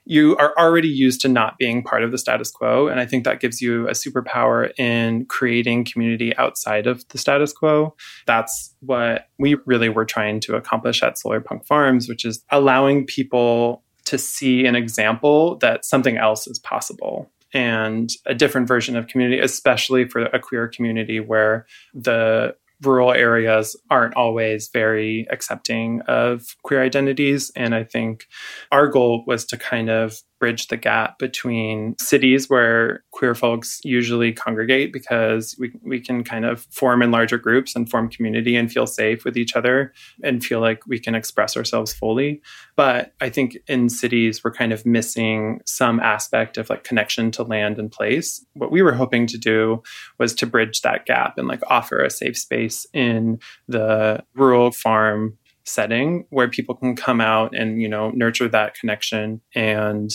you 0.08 0.38
are 0.38 0.54
already 0.58 0.88
used 0.88 1.22
to 1.22 1.28
not 1.28 1.58
being 1.58 1.84
part 1.84 2.04
of 2.04 2.12
the 2.12 2.18
status 2.18 2.50
quo. 2.50 2.88
And 2.88 3.00
I 3.00 3.06
think 3.06 3.26
that 3.26 3.42
gives 3.42 3.62
you 3.62 3.88
a 3.88 3.92
superpower 3.92 4.72
in 4.80 5.26
creating 5.26 5.86
community 5.86 6.36
outside 6.38 6.88
of 6.88 7.08
the 7.10 7.18
status 7.18 7.52
quo. 7.52 7.94
That's 8.26 8.74
what 8.80 9.28
we 9.38 9.58
really 9.66 9.90
were 9.90 10.06
trying 10.06 10.40
to 10.42 10.56
accomplish 10.56 11.04
at 11.04 11.18
Solar 11.18 11.42
Punk 11.42 11.66
Farms, 11.66 12.08
which 12.08 12.24
is 12.24 12.44
allowing 12.52 13.06
people 13.06 13.84
to 14.06 14.18
see 14.18 14.66
an 14.66 14.76
example 14.76 15.58
that 15.58 15.84
something 15.84 16.18
else 16.18 16.48
is 16.48 16.58
possible 16.60 17.30
and 17.54 18.12
a 18.26 18.34
different 18.34 18.68
version 18.68 18.96
of 18.96 19.08
community, 19.08 19.42
especially 19.42 20.08
for 20.08 20.22
a 20.22 20.40
queer 20.40 20.68
community 20.68 21.20
where 21.20 21.66
the 21.94 22.56
rural 22.84 23.12
areas 23.12 23.76
aren't 23.90 24.16
always 24.16 24.70
very 24.72 25.26
accepting 25.32 26.02
of 26.08 26.56
queer 26.64 26.84
identities. 26.84 27.52
And 27.56 27.74
I 27.74 27.84
think 27.84 28.26
our 28.72 28.88
goal 28.88 29.24
was 29.26 29.46
to 29.48 29.58
kind 29.58 29.90
of 29.90 30.18
bridge 30.40 30.68
the 30.68 30.78
gap 30.78 31.20
between 31.20 31.96
cities 32.00 32.50
where 32.50 33.04
queer 33.12 33.36
folks 33.36 33.80
usually 33.84 34.32
congregate 34.32 34.94
because 34.94 35.56
we, 35.60 35.72
we 35.84 36.00
can 36.00 36.24
kind 36.24 36.46
of 36.46 36.68
form 36.72 37.02
in 37.02 37.12
larger 37.12 37.38
groups 37.38 37.76
and 37.76 37.90
form 37.90 38.10
community 38.10 38.56
and 38.56 38.72
feel 38.72 38.88
safe 38.88 39.26
with 39.26 39.38
each 39.38 39.56
other 39.56 39.94
and 40.24 40.44
feel 40.44 40.60
like 40.60 40.86
we 40.88 41.00
can 41.00 41.16
express 41.16 41.58
ourselves 41.58 41.94
fully. 41.94 42.42
But 42.76 43.14
I 43.22 43.30
think 43.30 43.58
in 43.68 43.90
cities, 43.90 44.44
we're 44.44 44.52
kind 44.52 44.74
of 44.74 44.86
missing 44.86 45.62
some 45.66 46.00
aspect 46.00 46.58
of 46.58 46.70
like 46.70 46.84
connection 46.84 47.32
to 47.32 47.44
land 47.44 47.80
and 47.80 47.92
place. 47.92 48.46
What 48.54 48.72
we 48.72 48.82
were 48.82 48.94
hoping 48.94 49.28
to 49.28 49.38
do 49.38 49.82
was 50.20 50.34
to 50.36 50.46
bridge 50.46 50.82
that 50.82 51.06
gap 51.06 51.38
and 51.38 51.48
like 51.48 51.62
offer 51.68 52.04
a 52.04 52.10
safe 52.10 52.38
space 52.38 52.86
in 52.94 53.40
the 53.68 54.24
rural 54.36 54.72
farm 54.72 55.38
setting 55.68 56.26
where 56.30 56.48
people 56.48 56.76
can 56.76 56.96
come 56.96 57.22
out 57.22 57.56
and 57.56 57.82
you 57.82 57.90
know 57.90 58.10
nurture 58.12 58.48
that 58.48 58.76
connection 58.76 59.42
and 59.54 60.12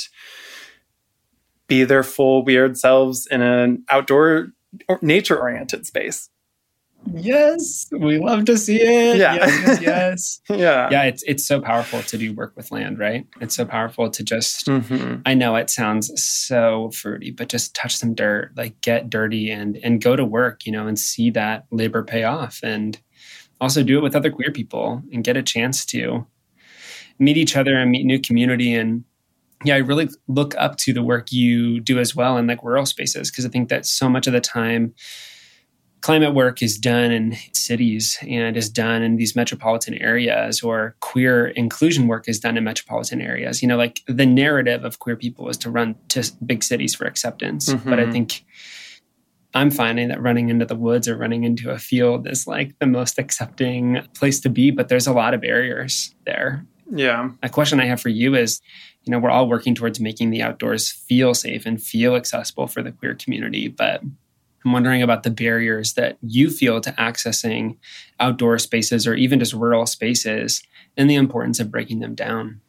be 1.69 1.85
their 1.85 2.03
full 2.03 2.45
weird 2.45 2.77
selves 2.77 3.27
in 3.31 3.43
an 3.43 3.85
outdoor 3.89 4.49
nature 5.01 5.39
oriented 5.39 5.87
space. 5.87 6.29
Yes 7.13 7.89
we 7.91 8.19
love 8.19 8.45
to 8.45 8.57
see 8.57 8.81
it. 8.81 9.17
Yeah. 9.17 9.35
Yes, 9.35 9.67
yes, 9.67 9.83
yes. 9.83 10.41
yeah. 10.59 10.89
Yeah 10.91 11.03
it's 11.05 11.23
it's 11.25 11.45
so 11.47 11.61
powerful 11.61 12.01
to 12.03 12.17
do 12.17 12.33
work 12.33 12.55
with 12.57 12.71
land 12.71 12.99
right? 12.99 13.27
It's 13.41 13.57
so 13.57 13.65
powerful 13.65 14.09
to 14.09 14.23
just 14.23 14.67
mm-hmm. 14.67 15.21
i 15.27 15.35
know 15.35 15.57
it 15.57 15.69
sounds 15.69 16.11
so 16.23 16.91
fruity 16.93 17.33
but 17.33 17.49
just 17.49 17.75
touch 17.75 17.97
some 17.97 18.15
dirt 18.15 18.53
like 18.57 18.81
get 18.83 19.11
dirty 19.11 19.51
and 19.51 19.79
and 19.83 20.01
go 20.01 20.15
to 20.15 20.25
work 20.25 20.65
you 20.65 20.73
know 20.73 20.87
and 20.87 20.99
see 20.99 21.31
that 21.31 21.67
labor 21.71 22.05
pay 22.05 22.25
off. 22.25 22.61
And 22.63 22.99
also 23.62 23.85
do 23.85 23.97
it 23.97 24.02
with 24.02 24.16
other 24.16 24.31
queer 24.31 24.50
people 24.50 25.02
and 25.12 25.23
get 25.23 25.37
a 25.37 25.42
chance 25.42 25.87
to 25.87 26.26
meet 27.19 27.37
each 27.37 27.57
other 27.57 27.78
and 27.78 27.90
meet 27.90 28.04
new 28.04 28.21
community 28.21 28.75
and 28.75 29.04
yeah 29.64 29.76
i 29.76 29.78
really 29.78 30.09
look 30.26 30.54
up 30.59 30.76
to 30.76 30.92
the 30.92 31.02
work 31.02 31.31
you 31.31 31.78
do 31.81 31.99
as 31.99 32.14
well 32.14 32.37
in 32.37 32.47
like 32.47 32.62
rural 32.62 32.85
spaces 32.85 33.31
because 33.31 33.47
i 33.47 33.49
think 33.49 33.69
that 33.69 33.87
so 33.87 34.09
much 34.09 34.26
of 34.26 34.33
the 34.33 34.40
time 34.40 34.92
climate 36.00 36.35
work 36.35 36.61
is 36.61 36.76
done 36.76 37.12
in 37.12 37.37
cities 37.52 38.19
and 38.23 38.57
is 38.57 38.69
done 38.69 39.02
in 39.04 39.14
these 39.14 39.37
metropolitan 39.37 39.95
areas 39.95 40.61
or 40.61 40.97
queer 40.99 41.47
inclusion 41.47 42.09
work 42.09 42.28
is 42.28 42.40
done 42.40 42.57
in 42.57 42.64
metropolitan 42.64 43.21
areas 43.21 43.62
you 43.62 43.69
know 43.69 43.76
like 43.76 44.00
the 44.09 44.26
narrative 44.26 44.85
of 44.85 44.99
queer 44.99 45.14
people 45.14 45.49
is 45.49 45.57
to 45.57 45.71
run 45.71 45.95
to 46.09 46.28
big 46.45 46.64
cities 46.64 46.97
for 46.97 47.04
acceptance 47.04 47.73
mm-hmm. 47.73 47.88
but 47.88 48.00
i 48.00 48.02
mm-hmm. 48.02 48.12
think 48.12 48.45
I'm 49.55 49.71
finding 49.71 50.09
that 50.09 50.23
running 50.23 50.49
into 50.49 50.65
the 50.65 50.75
woods 50.75 51.07
or 51.07 51.17
running 51.17 51.45
into 51.45 51.71
a 51.71 51.79
field 51.79 52.27
is 52.27 52.47
like 52.47 52.79
the 52.79 52.87
most 52.87 53.19
accepting 53.19 54.03
place 54.15 54.41
to 54.41 54.49
be, 54.49 54.71
but 54.71 54.89
there's 54.89 55.07
a 55.07 55.13
lot 55.13 55.35
of 55.35 55.43
barriers 55.43 56.15
there. 56.25 56.65
Yeah. 56.91 57.31
A 57.43 57.49
question 57.49 57.81
I 57.81 57.87
have 57.87 58.01
for 58.01 58.09
you 58.09 58.35
is 58.35 58.61
you 59.05 59.11
know, 59.11 59.19
we're 59.19 59.31
all 59.31 59.49
working 59.49 59.75
towards 59.75 60.01
making 60.01 60.31
the 60.31 60.43
outdoors 60.43 60.91
feel 60.91 61.35
safe 61.35 61.67
and 61.67 61.83
feel 61.83 62.15
accessible 62.15 62.67
for 62.67 62.83
the 62.83 62.93
queer 62.93 63.15
community, 63.15 63.69
but 63.69 64.03
I'm 64.65 64.73
wondering 64.73 65.03
about 65.03 65.25
the 65.25 65.31
barriers 65.31 65.95
that 65.95 66.19
you 66.23 66.51
feel 66.51 66.81
to 66.81 66.93
accessing 66.93 67.79
outdoor 68.21 68.59
spaces 68.59 69.07
or 69.07 69.15
even 69.15 69.41
just 69.41 69.55
rural 69.55 69.87
spaces 69.87 70.63
and 70.97 71.11
the 71.11 71.17
importance 71.17 71.59
of 71.59 71.71
breaking 71.71 71.99
them 71.99 72.15
down. 72.15 72.61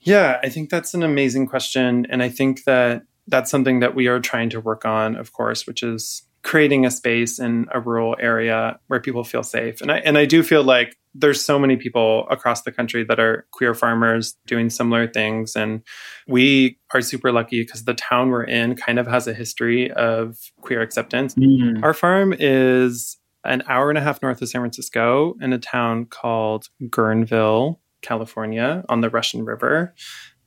Yeah, 0.00 0.38
I 0.42 0.48
think 0.48 0.70
that's 0.70 0.94
an 0.94 1.02
amazing 1.02 1.48
question. 1.48 2.06
And 2.08 2.22
I 2.22 2.28
think 2.28 2.62
that 2.64 3.02
that's 3.28 3.50
something 3.50 3.80
that 3.80 3.94
we 3.94 4.08
are 4.08 4.20
trying 4.20 4.50
to 4.50 4.60
work 4.60 4.84
on, 4.84 5.16
of 5.16 5.32
course, 5.32 5.66
which 5.66 5.82
is 5.82 6.22
creating 6.42 6.86
a 6.86 6.90
space 6.90 7.38
in 7.38 7.66
a 7.72 7.80
rural 7.80 8.16
area 8.20 8.78
where 8.86 9.00
people 9.00 9.24
feel 9.24 9.42
safe. 9.42 9.80
And 9.80 9.90
I 9.90 9.98
and 9.98 10.16
I 10.16 10.24
do 10.24 10.42
feel 10.42 10.62
like 10.62 10.96
there's 11.14 11.44
so 11.44 11.58
many 11.58 11.76
people 11.76 12.26
across 12.30 12.62
the 12.62 12.72
country 12.72 13.04
that 13.04 13.18
are 13.18 13.46
queer 13.50 13.74
farmers 13.74 14.36
doing 14.46 14.70
similar 14.70 15.08
things 15.08 15.56
and 15.56 15.82
we 16.28 16.78
are 16.94 17.00
super 17.00 17.32
lucky 17.32 17.62
because 17.62 17.84
the 17.84 17.94
town 17.94 18.28
we're 18.28 18.44
in 18.44 18.76
kind 18.76 18.98
of 18.98 19.06
has 19.06 19.26
a 19.26 19.34
history 19.34 19.90
of 19.92 20.38
queer 20.60 20.80
acceptance. 20.80 21.34
Mm. 21.34 21.82
Our 21.82 21.94
farm 21.94 22.34
is 22.38 23.16
an 23.44 23.62
hour 23.68 23.88
and 23.88 23.98
a 23.98 24.02
half 24.02 24.22
north 24.22 24.40
of 24.42 24.48
San 24.48 24.60
Francisco 24.60 25.34
in 25.40 25.52
a 25.52 25.58
town 25.58 26.04
called 26.06 26.68
Guerneville, 26.82 27.78
California, 28.02 28.84
on 28.88 29.00
the 29.00 29.10
Russian 29.10 29.44
River. 29.44 29.94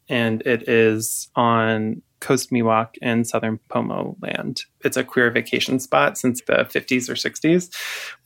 And 0.08 0.42
it 0.46 0.70
is 0.70 1.30
on 1.36 2.02
Coast 2.22 2.52
Miwok 2.52 2.96
and 3.02 3.28
Southern 3.28 3.60
Pomo 3.68 4.16
land. 4.22 4.62
It's 4.86 4.96
a 4.96 5.04
queer 5.04 5.30
vacation 5.32 5.80
spot 5.80 6.18
since 6.18 6.42
the 6.48 6.54
50s 6.54 7.10
or 7.10 7.16
60s. 7.16 7.70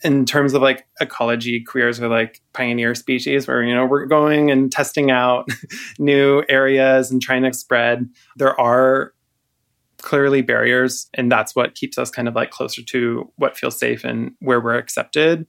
In 0.04 0.26
terms 0.26 0.54
of 0.54 0.62
like 0.62 0.86
ecology, 1.00 1.64
queers 1.64 2.00
are 2.00 2.10
like 2.10 2.42
pioneer 2.54 2.94
species 2.94 3.48
where, 3.48 3.64
you 3.64 3.74
know, 3.74 3.86
we're 3.86 4.06
going 4.06 4.52
and 4.52 4.72
testing 4.72 5.10
out 5.10 5.48
new 6.00 6.44
areas 6.48 7.10
and 7.10 7.22
trying 7.22 7.44
to 7.44 7.54
spread. 7.54 8.08
There 8.36 8.60
are 8.60 9.14
clearly 10.00 10.42
barriers, 10.42 11.10
and 11.16 11.32
that's 11.32 11.56
what 11.56 11.74
keeps 11.74 11.98
us 11.98 12.12
kind 12.12 12.28
of 12.28 12.36
like 12.36 12.52
closer 12.52 12.84
to 12.84 13.32
what 13.38 13.58
feels 13.58 13.80
safe 13.80 14.04
and 14.04 14.34
where 14.40 14.62
we're 14.62 14.78
accepted. 14.78 15.48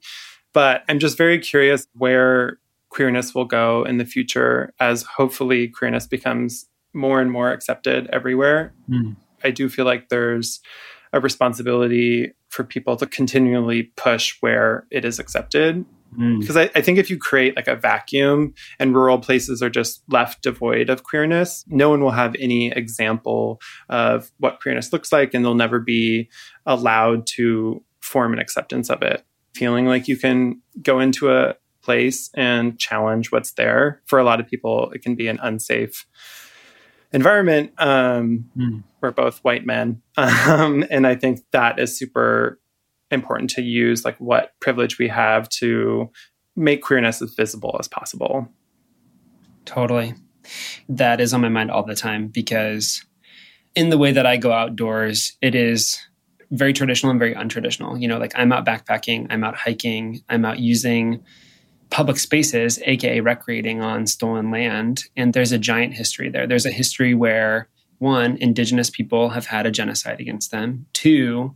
But 0.53 0.83
I'm 0.89 0.99
just 0.99 1.17
very 1.17 1.37
curious 1.37 1.85
where 1.93 2.59
queerness 2.89 3.35
will 3.35 3.45
go 3.45 3.83
in 3.83 3.97
the 3.97 4.05
future 4.05 4.73
as 4.79 5.03
hopefully 5.03 5.67
queerness 5.67 6.07
becomes 6.07 6.65
more 6.97 7.21
and 7.21 7.31
more 7.31 7.51
accepted 7.51 8.09
everywhere. 8.11 8.73
Mm. 8.89 9.15
I 9.43 9.51
do 9.51 9.69
feel 9.69 9.85
like 9.85 10.09
there's 10.09 10.59
a 11.13 11.19
responsibility 11.19 12.33
for 12.49 12.63
people 12.63 12.97
to 12.97 13.05
continually 13.05 13.83
push 13.95 14.35
where 14.41 14.85
it 14.91 15.05
is 15.05 15.19
accepted. 15.19 15.85
Because 16.11 16.55
mm. 16.55 16.69
I, 16.75 16.79
I, 16.79 16.81
think 16.81 16.97
if 16.97 17.09
you 17.09 17.17
create 17.17 17.55
like 17.55 17.67
a 17.67 17.75
vacuum 17.75 18.53
and 18.79 18.95
rural 18.95 19.19
places 19.19 19.61
are 19.61 19.69
just 19.69 20.01
left 20.09 20.41
devoid 20.41 20.89
of 20.89 21.03
queerness, 21.03 21.65
no 21.67 21.89
one 21.89 22.01
will 22.01 22.11
have 22.11 22.35
any 22.39 22.71
example 22.71 23.59
of 23.89 24.31
what 24.37 24.61
queerness 24.61 24.93
looks 24.93 25.11
like, 25.11 25.33
and 25.33 25.43
they'll 25.43 25.53
never 25.53 25.79
be 25.79 26.29
allowed 26.65 27.27
to 27.27 27.83
form 27.99 28.31
an 28.31 28.39
acceptance 28.39 28.89
of 28.89 29.01
it. 29.01 29.23
Feeling 29.53 29.85
like 29.85 30.07
you 30.07 30.15
can 30.15 30.61
go 30.81 30.99
into 30.99 31.31
a 31.31 31.55
place 31.81 32.29
and 32.35 32.79
challenge 32.79 33.31
what's 33.31 33.51
there. 33.53 34.01
For 34.05 34.17
a 34.17 34.23
lot 34.23 34.39
of 34.39 34.47
people, 34.47 34.91
it 34.91 35.01
can 35.01 35.15
be 35.15 35.27
an 35.27 35.39
unsafe 35.41 36.05
environment. 37.11 37.71
Um, 37.77 38.49
mm. 38.57 38.83
We're 39.01 39.11
both 39.11 39.39
white 39.39 39.65
men. 39.65 40.01
Um, 40.17 40.83
and 40.89 41.05
I 41.05 41.15
think 41.15 41.41
that 41.51 41.77
is 41.79 41.97
super 41.97 42.59
important 43.11 43.49
to 43.51 43.61
use 43.61 44.03
like 44.03 44.17
what 44.19 44.53
privilege 44.59 44.97
we 44.97 45.07
have 45.07 45.47
to 45.49 46.09
make 46.55 46.81
queerness 46.81 47.21
as 47.21 47.33
visible 47.35 47.75
as 47.79 47.87
possible. 47.87 48.49
Totally. 49.65 50.15
That 50.89 51.21
is 51.21 51.33
on 51.33 51.41
my 51.41 51.49
mind 51.49 51.69
all 51.69 51.83
the 51.83 51.95
time 51.95 52.27
because 52.27 53.05
in 53.75 53.89
the 53.89 53.97
way 53.97 54.11
that 54.11 54.25
I 54.25 54.37
go 54.37 54.51
outdoors, 54.51 55.37
it 55.41 55.53
is 55.53 55.99
very 56.51 56.73
traditional 56.73 57.11
and 57.11 57.19
very 57.19 57.35
untraditional. 57.35 58.01
You 58.01 58.07
know, 58.07 58.17
like 58.17 58.31
I'm 58.35 58.51
out 58.51 58.65
backpacking, 58.65 59.27
I'm 59.29 59.43
out 59.43 59.55
hiking, 59.55 60.21
I'm 60.29 60.45
out 60.45 60.59
using 60.59 61.23
public 61.89 62.17
spaces, 62.17 62.79
aka 62.85 63.19
recreating 63.19 63.81
on 63.81 64.07
stolen 64.07 64.51
land. 64.51 65.05
And 65.15 65.33
there's 65.33 65.51
a 65.51 65.57
giant 65.57 65.93
history 65.93 66.29
there. 66.29 66.47
There's 66.47 66.65
a 66.65 66.71
history 66.71 67.13
where 67.13 67.69
one, 67.99 68.37
indigenous 68.37 68.89
people 68.89 69.29
have 69.29 69.47
had 69.47 69.65
a 69.65 69.71
genocide 69.71 70.19
against 70.19 70.51
them. 70.51 70.85
Two, 70.93 71.55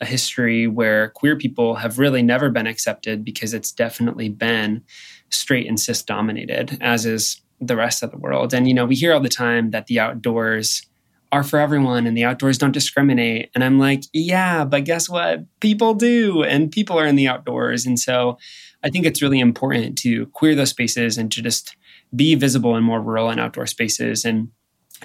a 0.00 0.06
history 0.06 0.66
where 0.66 1.10
queer 1.10 1.36
people 1.36 1.76
have 1.76 1.98
really 1.98 2.22
never 2.22 2.50
been 2.50 2.66
accepted 2.66 3.24
because 3.24 3.54
it's 3.54 3.70
definitely 3.70 4.28
been 4.28 4.82
straight 5.30 5.66
and 5.66 5.78
cis 5.78 6.02
dominated, 6.02 6.78
as 6.80 7.06
is 7.06 7.40
the 7.60 7.76
rest 7.76 8.02
of 8.02 8.10
the 8.10 8.18
world. 8.18 8.52
And, 8.52 8.66
you 8.66 8.74
know, 8.74 8.86
we 8.86 8.96
hear 8.96 9.12
all 9.12 9.20
the 9.20 9.28
time 9.28 9.70
that 9.70 9.86
the 9.86 10.00
outdoors 10.00 10.84
are 11.30 11.44
for 11.44 11.58
everyone 11.58 12.06
and 12.06 12.16
the 12.16 12.24
outdoors 12.24 12.58
don't 12.58 12.72
discriminate. 12.72 13.50
And 13.54 13.64
I'm 13.64 13.78
like, 13.78 14.02
yeah, 14.12 14.64
but 14.64 14.84
guess 14.84 15.08
what? 15.08 15.44
People 15.60 15.94
do, 15.94 16.42
and 16.42 16.70
people 16.70 16.98
are 16.98 17.06
in 17.06 17.16
the 17.16 17.28
outdoors. 17.28 17.86
And 17.86 17.98
so 17.98 18.38
I 18.84 18.90
think 18.90 19.06
it's 19.06 19.22
really 19.22 19.40
important 19.40 19.96
to 19.98 20.26
queer 20.26 20.54
those 20.54 20.70
spaces 20.70 21.18
and 21.18 21.30
to 21.32 21.42
just 21.42 21.76
be 22.14 22.34
visible 22.34 22.76
in 22.76 22.84
more 22.84 23.00
rural 23.00 23.30
and 23.30 23.40
outdoor 23.40 23.66
spaces 23.66 24.24
and 24.24 24.48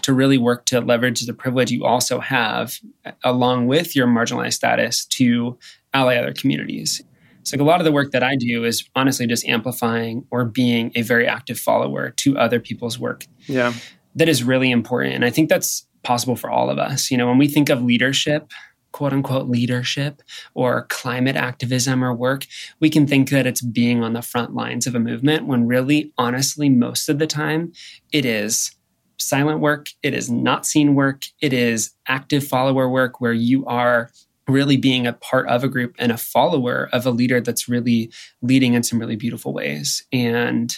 to 0.01 0.13
really 0.13 0.37
work 0.37 0.65
to 0.65 0.81
leverage 0.81 1.21
the 1.25 1.33
privilege 1.33 1.71
you 1.71 1.85
also 1.85 2.19
have 2.19 2.79
uh, 3.05 3.11
along 3.23 3.67
with 3.67 3.95
your 3.95 4.07
marginalized 4.07 4.53
status 4.53 5.05
to 5.05 5.57
ally 5.93 6.15
other 6.17 6.33
communities. 6.33 7.01
So 7.43 7.55
like 7.55 7.61
a 7.61 7.63
lot 7.63 7.79
of 7.79 7.85
the 7.85 7.91
work 7.91 8.11
that 8.11 8.23
I 8.23 8.35
do 8.35 8.65
is 8.65 8.83
honestly 8.95 9.25
just 9.25 9.45
amplifying 9.45 10.25
or 10.31 10.43
being 10.43 10.91
a 10.95 11.01
very 11.01 11.25
active 11.25 11.57
follower 11.57 12.11
to 12.17 12.37
other 12.37 12.59
people's 12.59 12.99
work. 12.99 13.25
Yeah. 13.47 13.73
That 14.15 14.27
is 14.27 14.43
really 14.43 14.69
important. 14.69 15.15
And 15.15 15.23
I 15.23 15.29
think 15.29 15.49
that's 15.49 15.87
possible 16.03 16.35
for 16.35 16.49
all 16.49 16.69
of 16.69 16.77
us. 16.77 17.09
You 17.09 17.17
know, 17.17 17.27
when 17.27 17.37
we 17.37 17.47
think 17.47 17.69
of 17.69 17.81
leadership, 17.81 18.51
quote 18.91 19.13
unquote 19.13 19.47
leadership 19.47 20.21
or 20.53 20.85
climate 20.89 21.35
activism 21.35 22.03
or 22.03 22.13
work, 22.13 22.45
we 22.79 22.89
can 22.89 23.07
think 23.07 23.29
that 23.29 23.47
it's 23.47 23.61
being 23.61 24.03
on 24.03 24.13
the 24.13 24.21
front 24.21 24.53
lines 24.53 24.87
of 24.87 24.95
a 24.95 24.99
movement 24.99 25.45
when 25.45 25.67
really, 25.67 26.11
honestly, 26.17 26.69
most 26.69 27.09
of 27.09 27.19
the 27.19 27.27
time 27.27 27.71
it 28.11 28.25
is 28.25 28.71
silent 29.19 29.59
work, 29.59 29.89
it 30.03 30.13
is 30.13 30.29
not 30.29 30.65
seen 30.65 30.95
work, 30.95 31.23
it 31.41 31.53
is 31.53 31.91
active 32.07 32.47
follower 32.47 32.89
work 32.89 33.19
where 33.19 33.33
you 33.33 33.65
are 33.65 34.11
really 34.47 34.77
being 34.77 35.05
a 35.05 35.13
part 35.13 35.47
of 35.49 35.63
a 35.63 35.67
group 35.67 35.93
and 35.99 36.11
a 36.11 36.17
follower 36.17 36.89
of 36.93 37.05
a 37.05 37.11
leader 37.11 37.41
that's 37.41 37.67
really 37.67 38.11
leading 38.41 38.73
in 38.73 38.83
some 38.83 38.99
really 38.99 39.15
beautiful 39.15 39.53
ways. 39.53 40.05
And 40.13 40.77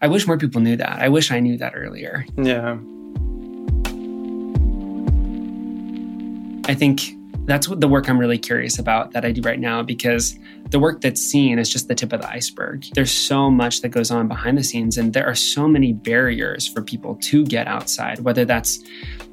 I 0.00 0.06
wish 0.06 0.26
more 0.26 0.38
people 0.38 0.60
knew 0.60 0.76
that. 0.76 1.00
I 1.02 1.08
wish 1.08 1.30
I 1.30 1.40
knew 1.40 1.58
that 1.58 1.74
earlier. 1.76 2.24
Yeah. 2.36 2.78
I 6.66 6.74
think 6.74 7.17
that's 7.48 7.66
what 7.66 7.80
the 7.80 7.88
work 7.88 8.08
I'm 8.08 8.18
really 8.18 8.38
curious 8.38 8.78
about 8.78 9.12
that 9.12 9.24
I 9.24 9.32
do 9.32 9.40
right 9.40 9.58
now 9.58 9.82
because 9.82 10.38
the 10.70 10.78
work 10.78 11.00
that's 11.00 11.20
seen 11.20 11.58
is 11.58 11.70
just 11.70 11.88
the 11.88 11.94
tip 11.94 12.12
of 12.12 12.20
the 12.20 12.28
iceberg. 12.28 12.86
There's 12.94 13.10
so 13.10 13.50
much 13.50 13.80
that 13.80 13.88
goes 13.88 14.10
on 14.10 14.28
behind 14.28 14.58
the 14.58 14.64
scenes, 14.64 14.98
and 14.98 15.12
there 15.12 15.26
are 15.26 15.34
so 15.34 15.66
many 15.66 15.92
barriers 15.92 16.66
for 16.66 16.82
people 16.82 17.16
to 17.22 17.44
get 17.46 17.66
outside, 17.66 18.20
whether 18.20 18.44
that's 18.44 18.78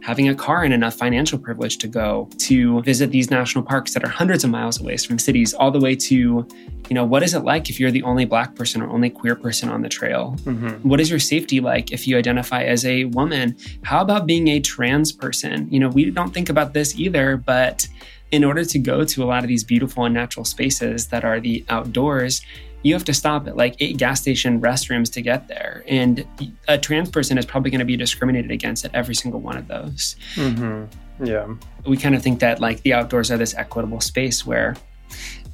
having 0.01 0.29
a 0.29 0.35
car 0.35 0.63
and 0.63 0.73
enough 0.73 0.93
financial 0.93 1.37
privilege 1.37 1.77
to 1.79 1.87
go 1.87 2.29
to 2.37 2.81
visit 2.83 3.09
these 3.11 3.31
national 3.31 3.63
parks 3.63 3.93
that 3.93 4.03
are 4.03 4.09
hundreds 4.09 4.43
of 4.43 4.49
miles 4.49 4.79
away 4.79 4.95
from 4.97 5.17
cities, 5.19 5.53
all 5.53 5.71
the 5.71 5.79
way 5.79 5.95
to, 5.95 6.15
you 6.15 6.93
know, 6.93 7.03
what 7.03 7.23
is 7.23 7.33
it 7.33 7.39
like 7.39 7.69
if 7.69 7.79
you're 7.79 7.91
the 7.91 8.03
only 8.03 8.23
black 8.23 8.55
person 8.55 8.81
or 8.81 8.89
only 8.89 9.09
queer 9.09 9.35
person 9.35 9.67
on 9.67 9.81
the 9.81 9.89
trail? 9.89 10.35
Mm-hmm. 10.43 10.87
What 10.87 11.01
is 11.01 11.09
your 11.09 11.19
safety 11.19 11.59
like 11.59 11.91
if 11.91 12.07
you 12.07 12.17
identify 12.17 12.63
as 12.63 12.85
a 12.85 13.05
woman? 13.05 13.57
How 13.83 14.01
about 14.01 14.25
being 14.25 14.47
a 14.49 14.59
trans 14.59 15.11
person? 15.11 15.67
You 15.71 15.79
know, 15.79 15.89
we 15.89 16.11
don't 16.11 16.33
think 16.33 16.49
about 16.49 16.73
this 16.73 16.97
either, 16.97 17.35
but 17.35 17.87
in 18.31 18.43
order 18.43 18.65
to 18.65 18.79
go 18.79 19.03
to 19.03 19.23
a 19.23 19.25
lot 19.25 19.43
of 19.43 19.47
these 19.47 19.63
beautiful 19.63 20.05
and 20.05 20.13
natural 20.13 20.45
spaces 20.45 21.07
that 21.07 21.23
are 21.23 21.39
the 21.39 21.63
outdoors, 21.69 22.41
you 22.83 22.93
have 22.93 23.05
to 23.05 23.13
stop 23.13 23.47
at 23.47 23.57
like 23.57 23.75
eight 23.79 23.97
gas 23.97 24.21
station 24.21 24.61
restrooms 24.61 25.11
to 25.13 25.21
get 25.21 25.47
there. 25.47 25.83
And 25.87 26.25
a 26.67 26.77
trans 26.77 27.09
person 27.09 27.37
is 27.37 27.45
probably 27.45 27.71
going 27.71 27.79
to 27.79 27.85
be 27.85 27.97
discriminated 27.97 28.51
against 28.51 28.85
at 28.85 28.93
every 28.93 29.15
single 29.15 29.39
one 29.41 29.57
of 29.57 29.67
those. 29.67 30.15
Mm-hmm. 30.35 31.25
Yeah. 31.25 31.47
We 31.87 31.97
kind 31.97 32.13
of 32.13 32.21
think 32.21 32.39
that 32.41 32.59
like 32.59 32.81
the 32.81 32.93
outdoors 32.93 33.31
are 33.31 33.37
this 33.37 33.55
equitable 33.55 34.01
space 34.01 34.45
where 34.45 34.75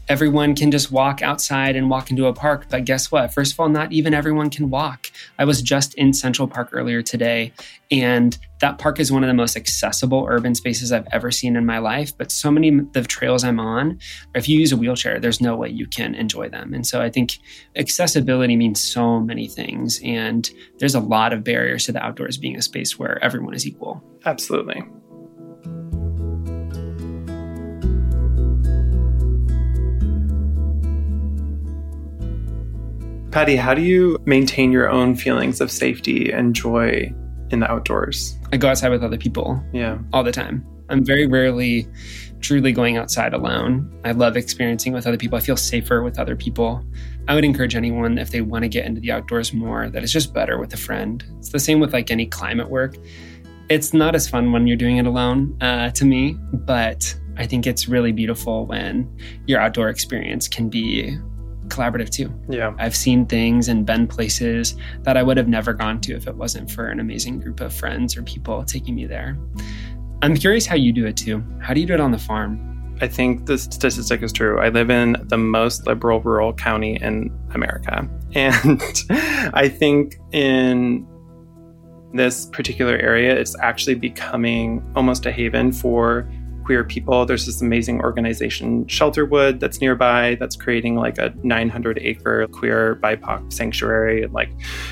everyone 0.09 0.55
can 0.55 0.71
just 0.71 0.91
walk 0.91 1.21
outside 1.21 1.77
and 1.77 1.89
walk 1.89 2.11
into 2.11 2.25
a 2.25 2.33
park. 2.33 2.65
But 2.69 2.83
guess 2.83 3.11
what? 3.11 3.33
First 3.33 3.53
of 3.53 3.59
all, 3.61 3.69
not 3.69 3.93
even 3.93 4.13
everyone 4.13 4.49
can 4.49 4.69
walk. 4.69 5.09
I 5.39 5.45
was 5.45 5.61
just 5.61 5.93
in 5.93 6.13
Central 6.13 6.49
Park 6.49 6.69
earlier 6.73 7.01
today, 7.01 7.53
and 7.89 8.37
that 8.61 8.77
park 8.77 8.99
is 8.99 9.11
one 9.11 9.23
of 9.23 9.27
the 9.27 9.33
most 9.33 9.57
accessible 9.57 10.25
urban 10.29 10.53
spaces 10.53 10.91
I've 10.91 11.07
ever 11.11 11.31
seen 11.31 11.55
in 11.55 11.65
my 11.65 11.79
life. 11.79 12.15
But 12.15 12.31
so 12.31 12.51
many 12.51 12.69
of 12.69 12.93
the 12.93 13.01
trails 13.01 13.43
I'm 13.43 13.59
on, 13.59 13.99
if 14.35 14.47
you 14.47 14.59
use 14.59 14.71
a 14.71 14.77
wheelchair, 14.77 15.19
there's 15.19 15.41
no 15.41 15.55
way 15.55 15.69
you 15.69 15.87
can 15.87 16.13
enjoy 16.13 16.47
them. 16.47 16.73
And 16.73 16.85
so 16.85 17.01
I 17.01 17.09
think 17.09 17.39
accessibility 17.75 18.55
means 18.55 18.79
so 18.79 19.19
many 19.19 19.47
things. 19.47 19.99
And 20.03 20.49
there's 20.77 20.95
a 20.95 20.99
lot 20.99 21.33
of 21.33 21.43
barriers 21.43 21.85
to 21.85 21.91
the 21.91 22.03
outdoors 22.03 22.37
being 22.37 22.55
a 22.55 22.61
space 22.61 22.99
where 22.99 23.21
everyone 23.23 23.55
is 23.55 23.65
equal. 23.65 24.03
Absolutely. 24.25 24.83
Pattie, 33.31 33.55
how 33.55 33.73
do 33.73 33.81
you 33.81 34.17
maintain 34.25 34.71
your 34.71 34.89
own 34.89 35.15
feelings 35.15 35.61
of 35.61 35.71
safety 35.71 36.31
and 36.31 36.53
joy 36.53 37.11
in 37.51 37.59
the 37.59 37.71
outdoors? 37.71 38.37
I 38.51 38.57
go 38.57 38.69
outside 38.69 38.89
with 38.89 39.03
other 39.03 39.17
people. 39.17 39.63
Yeah. 39.73 39.97
All 40.13 40.23
the 40.23 40.31
time. 40.31 40.65
I'm 40.89 41.05
very 41.05 41.25
rarely 41.25 41.87
truly 42.41 42.71
going 42.71 42.97
outside 42.97 43.33
alone. 43.33 43.89
I 44.03 44.11
love 44.11 44.35
experiencing 44.35 44.93
with 44.93 45.07
other 45.07 45.17
people. 45.17 45.37
I 45.37 45.41
feel 45.41 45.55
safer 45.55 46.03
with 46.03 46.19
other 46.19 46.35
people. 46.35 46.83
I 47.27 47.35
would 47.35 47.45
encourage 47.45 47.75
anyone 47.75 48.17
if 48.17 48.31
they 48.31 48.41
want 48.41 48.63
to 48.63 48.69
get 48.69 48.85
into 48.85 48.99
the 48.99 49.11
outdoors 49.11 49.53
more 49.53 49.89
that 49.89 50.03
it's 50.03 50.11
just 50.11 50.33
better 50.33 50.57
with 50.57 50.73
a 50.73 50.77
friend. 50.77 51.23
It's 51.37 51.49
the 51.49 51.59
same 51.59 51.79
with 51.79 51.93
like 51.93 52.11
any 52.11 52.25
climate 52.25 52.69
work. 52.69 52.97
It's 53.69 53.93
not 53.93 54.15
as 54.15 54.27
fun 54.27 54.51
when 54.51 54.67
you're 54.67 54.75
doing 54.75 54.97
it 54.97 55.05
alone 55.05 55.55
uh, 55.61 55.91
to 55.91 56.03
me, 56.03 56.37
but 56.51 57.15
I 57.37 57.45
think 57.45 57.65
it's 57.65 57.87
really 57.87 58.11
beautiful 58.11 58.65
when 58.65 59.09
your 59.45 59.61
outdoor 59.61 59.89
experience 59.89 60.47
can 60.47 60.67
be 60.67 61.17
collaborative 61.71 62.09
too. 62.09 62.33
Yeah. 62.49 62.73
I've 62.77 62.95
seen 62.95 63.25
things 63.25 63.67
and 63.67 63.85
been 63.85 64.07
places 64.07 64.75
that 65.03 65.17
I 65.17 65.23
would 65.23 65.37
have 65.37 65.47
never 65.47 65.73
gone 65.73 66.01
to 66.01 66.13
if 66.13 66.27
it 66.27 66.35
wasn't 66.35 66.69
for 66.69 66.87
an 66.87 66.99
amazing 66.99 67.39
group 67.39 67.61
of 67.61 67.73
friends 67.73 68.17
or 68.17 68.23
people 68.23 68.63
taking 68.63 68.95
me 68.95 69.05
there. 69.05 69.37
I'm 70.21 70.35
curious 70.35 70.65
how 70.65 70.75
you 70.75 70.91
do 70.93 71.05
it 71.05 71.17
too. 71.17 71.43
How 71.59 71.73
do 71.73 71.79
you 71.79 71.87
do 71.87 71.93
it 71.93 71.99
on 71.99 72.11
the 72.11 72.19
farm? 72.19 72.67
I 73.01 73.07
think 73.07 73.47
the 73.47 73.57
statistic 73.57 74.21
is 74.21 74.31
true. 74.31 74.59
I 74.59 74.69
live 74.69 74.91
in 74.91 75.15
the 75.23 75.37
most 75.37 75.87
liberal 75.87 76.21
rural 76.21 76.53
county 76.53 76.97
in 77.01 77.31
America. 77.53 78.07
And 78.33 78.81
I 79.53 79.67
think 79.67 80.15
in 80.31 81.05
this 82.13 82.45
particular 82.45 82.95
area, 82.95 83.37
it's 83.37 83.57
actually 83.59 83.95
becoming 83.95 84.81
almost 84.95 85.25
a 85.25 85.33
haven 85.33 85.73
for 85.73 86.31
queer 86.63 86.83
people. 86.83 87.25
There's 87.25 87.45
this 87.45 87.61
amazing 87.61 88.01
organization, 88.01 88.85
Shelterwood, 88.85 89.59
that's 89.59 89.81
nearby, 89.81 90.35
that's 90.39 90.55
creating 90.55 90.95
like 90.95 91.17
a 91.17 91.33
900 91.43 91.99
acre 91.99 92.47
queer 92.47 92.95
BIPOC 93.01 93.51
sanctuary. 93.51 94.27
Like, 94.27 94.49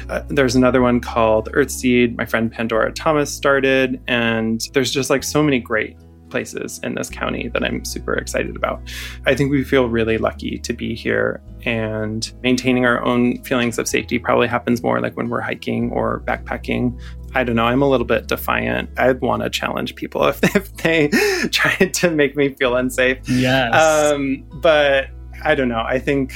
uh, 0.10 0.24
there's 0.28 0.56
another 0.56 0.82
one 0.82 1.00
called 1.00 1.50
Earthseed. 1.54 2.18
My 2.18 2.26
friend 2.26 2.52
Pandora 2.52 2.92
Thomas 2.92 3.34
started, 3.34 4.02
and 4.08 4.62
there's 4.74 4.92
just 4.92 5.10
like 5.10 5.24
so 5.24 5.44
many 5.44 5.60
great 5.60 5.98
places 6.30 6.80
in 6.84 6.96
this 6.96 7.10
county 7.10 7.50
that 7.50 7.64
I'm 7.64 7.84
super 7.86 8.14
excited 8.14 8.56
about. 8.56 8.82
I 9.26 9.36
think 9.36 9.52
we 9.52 9.64
feel 9.64 9.90
really 9.90 10.18
lucky 10.18 10.60
to 10.60 10.74
be 10.74 10.96
here 10.96 11.42
and 11.66 12.32
maintaining 12.42 12.86
our 12.86 13.04
own 13.04 13.42
feelings 13.44 13.78
of 13.78 13.88
safety 13.88 14.20
probably 14.20 14.48
happens 14.48 14.82
more 14.82 15.02
like 15.02 15.18
when 15.18 15.30
we're 15.30 15.42
hiking 15.42 15.92
or 15.92 16.22
backpacking 16.22 17.00
I 17.36 17.44
don't 17.44 17.56
know. 17.56 17.66
I'm 17.66 17.82
a 17.82 17.88
little 17.88 18.08
bit 18.08 18.28
defiant. 18.28 18.90
I'd 18.98 19.22
want 19.22 19.44
to 19.44 19.50
challenge 19.50 19.96
people 19.96 20.26
if, 20.28 20.44
if 20.56 20.76
they 20.78 21.08
tried 21.52 21.94
to 21.96 22.12
make 22.12 22.36
me 22.36 22.56
feel 22.56 22.76
unsafe. 22.76 23.18
Yes. 23.30 23.76
Um, 23.76 24.46
but 24.56 25.10
I 25.44 25.56
don't 25.56 25.70
know. 25.70 25.84
I 25.86 26.00
think 26.00 26.34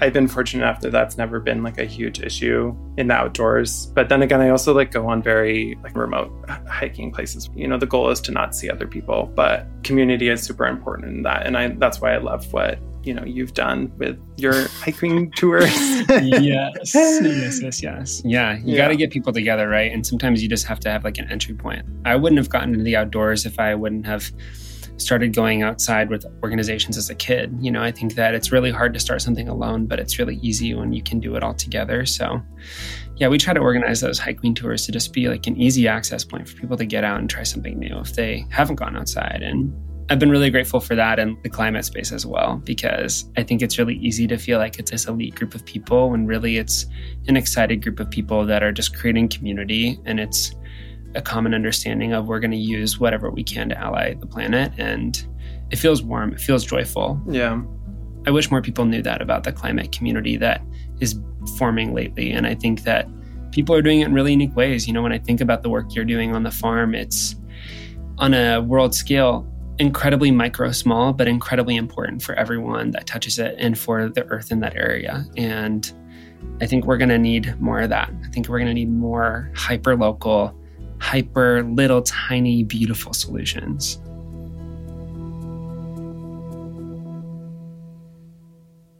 I've 0.00 0.12
been 0.12 0.28
fortunate 0.28 0.62
enough 0.62 0.80
that 0.82 0.92
that's 0.92 1.16
never 1.16 1.40
been 1.40 1.62
like 1.62 1.78
a 1.78 1.84
huge 1.84 2.20
issue 2.20 2.74
in 2.96 3.08
the 3.08 3.14
outdoors. 3.14 3.86
But 3.86 4.08
then 4.08 4.22
again, 4.22 4.40
I 4.40 4.50
also 4.50 4.72
like 4.72 4.92
go 4.92 5.08
on 5.08 5.22
very 5.22 5.76
like 5.82 5.96
remote 5.96 6.30
hiking 6.68 7.10
places. 7.10 7.50
You 7.54 7.66
know, 7.66 7.78
the 7.78 7.86
goal 7.86 8.10
is 8.10 8.20
to 8.22 8.32
not 8.32 8.54
see 8.54 8.70
other 8.70 8.86
people, 8.86 9.32
but 9.34 9.66
community 9.82 10.28
is 10.28 10.42
super 10.42 10.66
important 10.66 11.08
in 11.08 11.22
that. 11.24 11.46
And 11.46 11.56
I 11.56 11.68
that's 11.68 12.00
why 12.00 12.14
I 12.14 12.18
love 12.18 12.52
what 12.52 12.78
you 13.02 13.14
know 13.14 13.24
you've 13.24 13.54
done 13.54 13.92
with 13.98 14.20
your 14.36 14.68
hiking 14.80 15.32
tours. 15.32 15.64
yes, 16.08 16.94
yes, 16.94 17.60
yes, 17.60 17.82
yes. 17.82 18.22
Yeah, 18.24 18.58
you 18.58 18.74
yeah. 18.74 18.76
got 18.76 18.88
to 18.88 18.96
get 18.96 19.10
people 19.10 19.32
together, 19.32 19.68
right? 19.68 19.90
And 19.90 20.06
sometimes 20.06 20.42
you 20.42 20.48
just 20.48 20.66
have 20.66 20.78
to 20.80 20.90
have 20.90 21.02
like 21.02 21.18
an 21.18 21.28
entry 21.28 21.54
point. 21.54 21.84
I 22.04 22.14
wouldn't 22.14 22.38
have 22.38 22.50
gotten 22.50 22.70
into 22.70 22.84
the 22.84 22.96
outdoors 22.96 23.46
if 23.46 23.58
I 23.58 23.74
wouldn't 23.74 24.06
have 24.06 24.30
started 24.98 25.32
going 25.32 25.62
outside 25.62 26.10
with 26.10 26.26
organizations 26.42 26.96
as 26.96 27.08
a 27.08 27.14
kid. 27.14 27.56
You 27.60 27.70
know, 27.70 27.82
I 27.82 27.90
think 27.90 28.14
that 28.14 28.34
it's 28.34 28.52
really 28.52 28.70
hard 28.70 28.92
to 28.94 29.00
start 29.00 29.22
something 29.22 29.48
alone, 29.48 29.86
but 29.86 29.98
it's 29.98 30.18
really 30.18 30.36
easy 30.42 30.74
when 30.74 30.92
you 30.92 31.02
can 31.02 31.20
do 31.20 31.36
it 31.36 31.42
all 31.42 31.54
together. 31.54 32.04
So, 32.04 32.42
yeah, 33.16 33.28
we 33.28 33.38
try 33.38 33.54
to 33.54 33.60
organize 33.60 34.00
those 34.00 34.18
hiking 34.18 34.54
tours 34.54 34.86
to 34.86 34.92
just 34.92 35.12
be 35.12 35.28
like 35.28 35.46
an 35.46 35.56
easy 35.56 35.88
access 35.88 36.24
point 36.24 36.48
for 36.48 36.56
people 36.56 36.76
to 36.76 36.86
get 36.86 37.04
out 37.04 37.18
and 37.18 37.30
try 37.30 37.42
something 37.42 37.78
new 37.78 37.98
if 37.98 38.14
they 38.14 38.44
haven't 38.50 38.76
gone 38.76 38.96
outside. 38.96 39.42
And 39.42 39.72
I've 40.10 40.18
been 40.18 40.30
really 40.30 40.50
grateful 40.50 40.80
for 40.80 40.94
that 40.94 41.18
in 41.18 41.36
the 41.42 41.50
climate 41.50 41.84
space 41.84 42.12
as 42.12 42.24
well, 42.24 42.56
because 42.64 43.30
I 43.36 43.42
think 43.42 43.60
it's 43.60 43.78
really 43.78 43.96
easy 43.96 44.26
to 44.28 44.38
feel 44.38 44.58
like 44.58 44.78
it's 44.78 44.90
this 44.90 45.06
elite 45.06 45.34
group 45.34 45.54
of 45.54 45.64
people 45.66 46.10
when 46.10 46.26
really 46.26 46.56
it's 46.56 46.86
an 47.26 47.36
excited 47.36 47.82
group 47.82 48.00
of 48.00 48.10
people 48.10 48.46
that 48.46 48.62
are 48.62 48.72
just 48.72 48.96
creating 48.96 49.28
community 49.28 49.98
and 50.06 50.18
it's 50.18 50.54
a 51.14 51.22
common 51.22 51.54
understanding 51.54 52.12
of 52.12 52.28
we're 52.28 52.40
going 52.40 52.50
to 52.50 52.56
use 52.56 53.00
whatever 53.00 53.30
we 53.30 53.42
can 53.42 53.68
to 53.70 53.78
ally 53.78 54.14
the 54.14 54.26
planet. 54.26 54.72
And 54.78 55.26
it 55.70 55.76
feels 55.76 56.02
warm, 56.02 56.32
it 56.32 56.40
feels 56.40 56.64
joyful. 56.64 57.20
Yeah. 57.28 57.60
I 58.26 58.30
wish 58.30 58.50
more 58.50 58.60
people 58.60 58.84
knew 58.84 59.02
that 59.02 59.22
about 59.22 59.44
the 59.44 59.52
climate 59.52 59.92
community 59.92 60.36
that 60.36 60.62
is 61.00 61.18
forming 61.56 61.94
lately. 61.94 62.30
And 62.30 62.46
I 62.46 62.54
think 62.54 62.82
that 62.82 63.08
people 63.52 63.74
are 63.74 63.82
doing 63.82 64.00
it 64.00 64.06
in 64.06 64.12
really 64.12 64.32
unique 64.32 64.54
ways. 64.54 64.86
You 64.86 64.92
know, 64.92 65.02
when 65.02 65.12
I 65.12 65.18
think 65.18 65.40
about 65.40 65.62
the 65.62 65.70
work 65.70 65.94
you're 65.94 66.04
doing 66.04 66.34
on 66.34 66.42
the 66.42 66.50
farm, 66.50 66.94
it's 66.94 67.36
on 68.18 68.34
a 68.34 68.60
world 68.60 68.94
scale, 68.94 69.46
incredibly 69.78 70.30
micro 70.30 70.72
small, 70.72 71.12
but 71.12 71.28
incredibly 71.28 71.76
important 71.76 72.22
for 72.22 72.34
everyone 72.34 72.90
that 72.90 73.06
touches 73.06 73.38
it 73.38 73.54
and 73.58 73.78
for 73.78 74.08
the 74.08 74.24
earth 74.26 74.50
in 74.50 74.60
that 74.60 74.76
area. 74.76 75.24
And 75.36 75.90
I 76.60 76.66
think 76.66 76.84
we're 76.84 76.98
going 76.98 77.08
to 77.10 77.18
need 77.18 77.58
more 77.60 77.80
of 77.80 77.88
that. 77.90 78.10
I 78.24 78.28
think 78.28 78.48
we're 78.48 78.58
going 78.58 78.68
to 78.68 78.74
need 78.74 78.90
more 78.90 79.50
hyper 79.54 79.96
local 79.96 80.57
hyper 81.00 81.62
little 81.62 82.02
tiny 82.02 82.64
beautiful 82.64 83.12
solutions. 83.12 83.98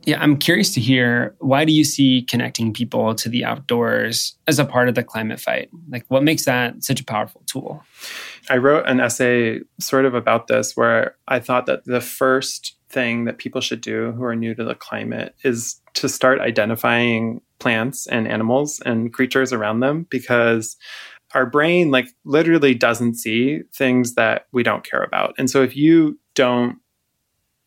Yeah, 0.08 0.22
I'm 0.22 0.38
curious 0.38 0.72
to 0.72 0.80
hear 0.80 1.34
why 1.38 1.66
do 1.66 1.72
you 1.72 1.84
see 1.84 2.22
connecting 2.22 2.72
people 2.72 3.14
to 3.16 3.28
the 3.28 3.44
outdoors 3.44 4.38
as 4.46 4.58
a 4.58 4.64
part 4.64 4.88
of 4.88 4.94
the 4.94 5.04
climate 5.04 5.38
fight? 5.38 5.68
Like 5.90 6.06
what 6.08 6.22
makes 6.22 6.46
that 6.46 6.82
such 6.82 6.98
a 6.98 7.04
powerful 7.04 7.42
tool? 7.46 7.84
I 8.48 8.56
wrote 8.56 8.86
an 8.86 9.00
essay 9.00 9.60
sort 9.78 10.06
of 10.06 10.14
about 10.14 10.46
this 10.46 10.74
where 10.74 11.16
I 11.28 11.40
thought 11.40 11.66
that 11.66 11.84
the 11.84 12.00
first 12.00 12.78
thing 12.88 13.26
that 13.26 13.36
people 13.36 13.60
should 13.60 13.82
do 13.82 14.12
who 14.12 14.24
are 14.24 14.34
new 14.34 14.54
to 14.54 14.64
the 14.64 14.74
climate 14.74 15.34
is 15.44 15.78
to 15.92 16.08
start 16.08 16.40
identifying 16.40 17.42
plants 17.58 18.06
and 18.06 18.26
animals 18.26 18.80
and 18.86 19.12
creatures 19.12 19.52
around 19.52 19.80
them 19.80 20.06
because 20.08 20.76
our 21.34 21.46
brain 21.46 21.90
like 21.90 22.08
literally 22.24 22.74
doesn't 22.74 23.14
see 23.14 23.62
things 23.74 24.14
that 24.14 24.46
we 24.52 24.62
don't 24.62 24.88
care 24.88 25.02
about. 25.02 25.34
And 25.38 25.50
so 25.50 25.62
if 25.62 25.76
you 25.76 26.18
don't 26.34 26.78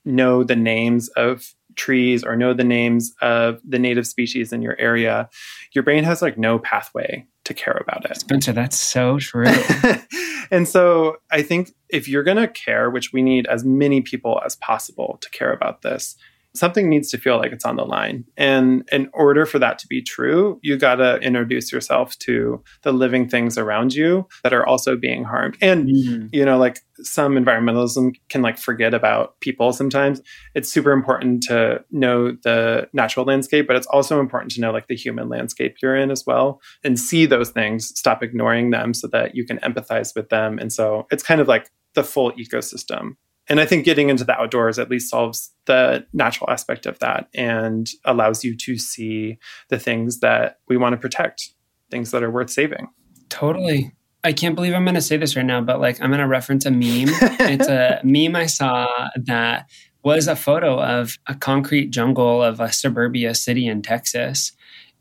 know 0.04 0.44
the 0.44 0.56
names 0.56 1.10
of 1.10 1.54
trees 1.76 2.24
or 2.24 2.36
know 2.36 2.54
the 2.54 2.64
names 2.64 3.14
of 3.22 3.62
the 3.68 3.80
native 3.80 4.08
species 4.08 4.52
in 4.52 4.62
your 4.62 4.78
area, 4.80 5.30
your 5.74 5.84
brain 5.84 6.04
has 6.04 6.22
like 6.22 6.38
no 6.38 6.60
pathway 6.60 7.26
to 7.44 7.54
care 7.54 7.80
about 7.82 8.10
it. 8.10 8.20
Spencer, 8.20 8.52
that's 8.52 8.78
so 8.78 9.20
true. 9.20 9.48
and 10.52 10.68
so 10.68 11.18
I 11.32 11.42
think 11.42 11.74
if 11.90 12.08
you're 12.08 12.24
going 12.24 12.38
to 12.38 12.48
care, 12.48 12.90
which 12.90 13.14
we 13.14 13.22
need 13.22 13.48
as 13.48 13.64
many 13.64 14.02
people 14.02 14.42
as 14.46 14.56
possible 14.58 15.18
to 15.22 15.30
care 15.32 15.52
about 15.52 15.82
this, 15.82 16.16
something 16.54 16.90
needs 16.90 17.10
to 17.12 17.18
feel 17.18 17.38
like 17.38 17.52
it's 17.52 17.66
on 17.66 17.78
the 17.78 17.86
line. 17.86 18.26
And 18.38 18.88
in 18.92 19.10
order 19.14 19.46
for 19.46 19.60
that 19.60 19.80
to 19.80 19.88
be 19.88 20.02
true, 20.02 20.60
you 20.62 20.78
got 20.78 20.96
to 20.96 21.18
introduce 21.18 21.72
yourself 21.72 22.18
to 22.20 22.62
the 22.84 22.92
living 22.92 23.30
things 23.30 23.58
around 23.58 23.94
you 23.94 24.28
that 24.44 24.54
are 24.54 24.66
also 24.66 24.96
being 24.96 25.24
harmed. 25.24 25.58
And, 25.62 25.88
mm-hmm. 25.88 26.28
you 26.32 26.44
know, 26.44 26.58
like 26.58 26.80
some 26.98 27.36
environmentalism 27.36 28.16
can 28.30 28.42
like 28.42 28.58
forget 28.58 28.94
about 28.94 29.40
people 29.40 29.72
sometimes. 29.74 30.22
It's 30.54 30.72
super 30.72 30.92
important 30.92 31.44
to 31.44 31.84
know 31.92 32.34
the 32.44 32.90
natural 32.94 33.26
landscape, 33.26 33.68
but 33.68 33.76
it's 33.76 33.88
also 33.88 34.20
important 34.20 34.52
to 34.54 34.62
know 34.62 34.72
like 34.72 34.88
the 34.88 34.96
human 34.96 35.30
landscape 35.30 35.78
you're 35.82 35.96
in 35.96 36.12
as 36.12 36.26
well 36.26 36.62
and 36.84 37.00
see 37.00 37.26
those 37.26 37.50
things, 37.50 37.88
stop 37.98 38.22
ignoring 38.22 38.72
them 38.72 38.94
so 38.94 39.08
that 39.08 39.36
you 39.36 39.46
can 39.46 39.58
empathize 39.60 40.16
with 40.16 40.30
them. 40.30 40.60
And 40.60 40.72
so 40.72 41.08
it's 41.12 41.24
kind 41.24 41.40
of 41.40 41.48
like 41.48 41.70
the 41.94 42.04
full 42.04 42.32
ecosystem 42.34 43.16
and 43.52 43.60
I 43.60 43.66
think 43.66 43.84
getting 43.84 44.08
into 44.08 44.24
the 44.24 44.40
outdoors 44.40 44.80
at 44.80 44.90
least 44.90 45.10
solves 45.10 45.52
the 45.66 46.08
natural 46.14 46.50
aspect 46.50 46.86
of 46.86 46.98
that 47.00 47.28
and 47.36 47.86
allows 48.06 48.46
you 48.46 48.56
to 48.56 48.78
see 48.78 49.40
the 49.68 49.78
things 49.78 50.22
that 50.22 50.60
we 50.70 50.78
want 50.78 50.94
to 50.94 50.98
protect, 50.98 51.50
things 51.90 52.12
that 52.12 52.24
are 52.24 52.32
worth 52.32 52.50
saving. 52.50 52.88
Totally. 53.28 53.92
I 54.24 54.32
can't 54.32 54.56
believe 54.56 54.74
I'm 54.74 54.86
going 54.86 54.96
to 54.96 55.02
say 55.02 55.18
this 55.18 55.36
right 55.36 55.46
now, 55.46 55.60
but 55.60 55.82
like 55.82 56.02
I'm 56.02 56.12
going 56.12 56.22
to 56.22 56.28
reference 56.28 56.66
a 56.66 56.72
meme. 56.72 56.80
it's 57.42 57.68
a 57.68 58.00
meme 58.06 58.38
I 58.38 58.46
saw 58.46 58.88
that 59.18 59.70
was 60.02 60.30
a 60.30 60.38
photo 60.38 60.82
of 60.82 61.18
a 61.28 61.36
concrete 61.36 61.90
jungle 61.90 62.42
of 62.42 62.62
a 62.62 62.72
suburbia 62.72 63.36
city 63.36 63.68
in 63.68 63.82
Texas. 63.82 64.54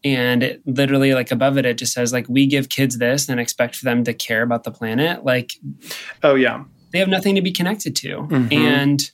And 0.03 0.43
it 0.43 0.63
literally, 0.67 1.15
like 1.15 1.31
above 1.31 1.57
it, 1.57 1.67
it 1.67 1.79
just 1.79 1.93
says, 1.93 2.13
like, 2.13 2.29
we 2.29 2.47
give 2.47 2.69
kids 2.69 2.99
this 2.99 3.29
and 3.29 3.39
expect 3.39 3.77
for 3.77 3.85
them 3.85 4.03
to 4.03 4.13
care 4.13 4.43
about 4.43 4.65
the 4.65 4.73
planet. 4.73 5.25
Like, 5.25 5.53
oh, 6.25 6.35
yeah 6.35 6.65
they 6.93 6.99
have 6.99 7.09
nothing 7.09 7.35
to 7.35 7.43
be 7.43 7.53
connected 7.53 7.97
to. 7.97 8.09
Mm-hmm. 8.09 8.53
And 8.53 9.11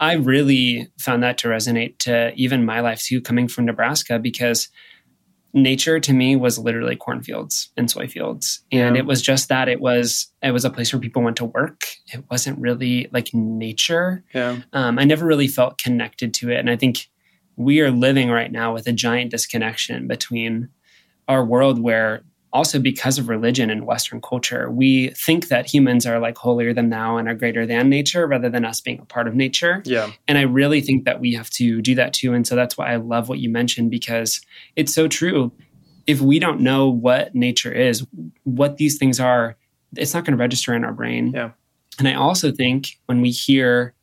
I 0.00 0.14
really 0.14 0.88
found 0.98 1.22
that 1.22 1.38
to 1.38 1.48
resonate 1.48 1.98
to 2.00 2.32
even 2.34 2.64
my 2.64 2.80
life 2.80 3.02
too, 3.02 3.20
coming 3.20 3.48
from 3.48 3.64
Nebraska, 3.64 4.18
because 4.18 4.68
nature 5.54 6.00
to 6.00 6.12
me 6.12 6.34
was 6.34 6.58
literally 6.58 6.96
cornfields 6.96 7.70
and 7.76 7.88
soy 7.88 8.08
fields. 8.08 8.64
And 8.72 8.96
yeah. 8.96 9.02
it 9.02 9.06
was 9.06 9.22
just 9.22 9.48
that 9.48 9.68
it 9.68 9.80
was 9.80 10.32
it 10.42 10.50
was 10.50 10.64
a 10.64 10.70
place 10.70 10.92
where 10.92 11.00
people 11.00 11.22
went 11.22 11.36
to 11.36 11.44
work. 11.44 11.82
It 12.12 12.24
wasn't 12.30 12.58
really 12.58 13.08
like 13.12 13.32
nature. 13.32 14.24
Yeah. 14.34 14.60
Um, 14.72 14.98
I 14.98 15.04
never 15.04 15.24
really 15.24 15.48
felt 15.48 15.78
connected 15.78 16.34
to 16.34 16.50
it. 16.50 16.58
And 16.58 16.68
I 16.68 16.76
think 16.76 17.08
we 17.56 17.80
are 17.80 17.92
living 17.92 18.30
right 18.30 18.50
now 18.50 18.74
with 18.74 18.88
a 18.88 18.92
giant 18.92 19.30
disconnection 19.30 20.08
between 20.08 20.70
our 21.28 21.44
world 21.44 21.80
where 21.80 22.24
also 22.54 22.78
because 22.78 23.18
of 23.18 23.28
religion 23.28 23.68
and 23.68 23.84
Western 23.84 24.20
culture, 24.20 24.70
we 24.70 25.08
think 25.10 25.48
that 25.48 25.68
humans 25.68 26.06
are 26.06 26.20
like 26.20 26.38
holier 26.38 26.72
than 26.72 26.88
thou 26.88 27.16
and 27.16 27.28
are 27.28 27.34
greater 27.34 27.66
than 27.66 27.88
nature 27.88 28.26
rather 28.28 28.48
than 28.48 28.64
us 28.64 28.80
being 28.80 29.00
a 29.00 29.04
part 29.04 29.26
of 29.26 29.34
nature. 29.34 29.82
Yeah. 29.84 30.12
And 30.28 30.38
I 30.38 30.42
really 30.42 30.80
think 30.80 31.04
that 31.04 31.20
we 31.20 31.34
have 31.34 31.50
to 31.50 31.82
do 31.82 31.96
that 31.96 32.12
too. 32.12 32.32
And 32.32 32.46
so 32.46 32.54
that's 32.54 32.78
why 32.78 32.92
I 32.92 32.96
love 32.96 33.28
what 33.28 33.40
you 33.40 33.50
mentioned 33.50 33.90
because 33.90 34.40
it's 34.76 34.94
so 34.94 35.08
true. 35.08 35.52
If 36.06 36.20
we 36.20 36.38
don't 36.38 36.60
know 36.60 36.88
what 36.88 37.34
nature 37.34 37.72
is, 37.72 38.06
what 38.44 38.76
these 38.76 38.98
things 38.98 39.18
are, 39.18 39.56
it's 39.96 40.14
not 40.14 40.24
going 40.24 40.36
to 40.36 40.40
register 40.40 40.74
in 40.74 40.84
our 40.84 40.92
brain. 40.92 41.32
Yeah. 41.34 41.50
And 41.98 42.06
I 42.06 42.14
also 42.14 42.52
think 42.52 42.98
when 43.06 43.20
we 43.20 43.30
hear 43.30 43.94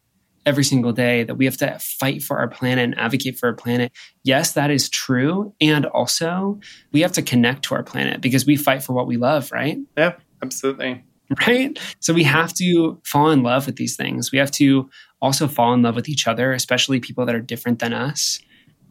every 0.45 0.63
single 0.63 0.91
day 0.91 1.23
that 1.23 1.35
we 1.35 1.45
have 1.45 1.57
to 1.57 1.77
fight 1.79 2.23
for 2.23 2.39
our 2.39 2.47
planet 2.47 2.83
and 2.83 2.97
advocate 2.97 3.37
for 3.37 3.49
our 3.49 3.53
planet. 3.53 3.91
Yes, 4.23 4.53
that 4.53 4.71
is 4.71 4.89
true. 4.89 5.53
And 5.61 5.85
also, 5.85 6.59
we 6.91 7.01
have 7.01 7.11
to 7.13 7.21
connect 7.21 7.63
to 7.65 7.75
our 7.75 7.83
planet 7.83 8.21
because 8.21 8.45
we 8.45 8.55
fight 8.55 8.83
for 8.83 8.93
what 8.93 9.07
we 9.07 9.17
love, 9.17 9.51
right? 9.51 9.77
Yeah, 9.97 10.13
absolutely. 10.41 11.03
Right? 11.47 11.79
So 11.99 12.13
we 12.13 12.23
have 12.23 12.53
to 12.55 12.99
fall 13.05 13.29
in 13.31 13.43
love 13.43 13.65
with 13.65 13.77
these 13.77 13.95
things. 13.95 14.31
We 14.31 14.37
have 14.39 14.51
to 14.51 14.89
also 15.21 15.47
fall 15.47 15.73
in 15.73 15.81
love 15.81 15.95
with 15.95 16.09
each 16.09 16.27
other, 16.27 16.51
especially 16.51 16.99
people 16.99 17.25
that 17.25 17.35
are 17.35 17.41
different 17.41 17.79
than 17.79 17.93
us. 17.93 18.39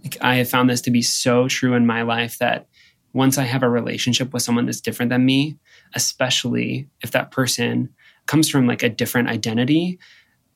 Like 0.03 0.17
I 0.23 0.37
have 0.37 0.49
found 0.49 0.71
this 0.71 0.81
to 0.83 0.91
be 0.91 1.03
so 1.03 1.49
true 1.49 1.75
in 1.75 1.87
my 1.87 2.03
life 2.03 2.39
that 2.39 2.67
once 3.13 3.39
I 3.39 3.43
have 3.43 3.63
a 3.63 3.69
relationship 3.69 4.33
with 4.33 4.43
someone 4.43 4.67
that's 4.67 4.81
different 4.81 5.11
than 5.11 5.27
me, 5.27 5.59
especially 5.95 6.89
if 7.03 7.11
that 7.11 7.31
person 7.31 7.91
comes 8.27 8.49
from 8.49 8.67
like 8.67 8.83
a 8.83 8.89
different 8.89 9.29
identity, 9.29 9.99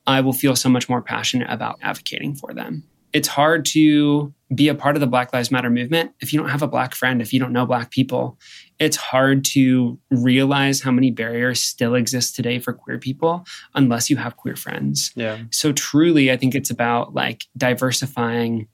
I 0.07 0.21
will 0.21 0.33
feel 0.33 0.55
so 0.55 0.69
much 0.69 0.87
more 0.87 1.01
passionate 1.01 1.49
about 1.49 1.79
advocating 1.81 2.35
for 2.35 2.53
them. 2.53 2.83
It's 3.13 3.27
hard 3.29 3.63
to 3.67 4.33
be 4.53 4.67
a 4.67 4.75
part 4.75 4.97
of 4.97 4.99
the 4.99 5.07
Black 5.07 5.33
Lives 5.33 5.49
Matter 5.49 5.69
movement 5.69 6.11
if 6.19 6.33
you 6.33 6.39
don't 6.39 6.49
have 6.49 6.61
a 6.61 6.67
Black 6.67 6.93
friend, 6.93 7.21
if 7.21 7.31
you 7.31 7.39
don't 7.39 7.53
know 7.53 7.65
Black 7.65 7.89
people. 7.89 8.37
It's 8.77 8.97
hard 8.97 9.45
to 9.45 9.97
realize 10.11 10.81
how 10.81 10.91
many 10.91 11.11
barriers 11.11 11.61
still 11.61 11.95
exist 11.95 12.35
today 12.35 12.59
for 12.59 12.73
queer 12.73 12.99
people 12.99 13.45
unless 13.73 14.09
you 14.09 14.17
have 14.17 14.35
queer 14.35 14.57
friends. 14.57 15.11
Yeah. 15.15 15.39
So, 15.49 15.71
truly, 15.71 16.29
I 16.29 16.37
think 16.37 16.55
it's 16.55 16.69
about 16.69 17.13
like 17.13 17.45
diversifying 17.57 18.67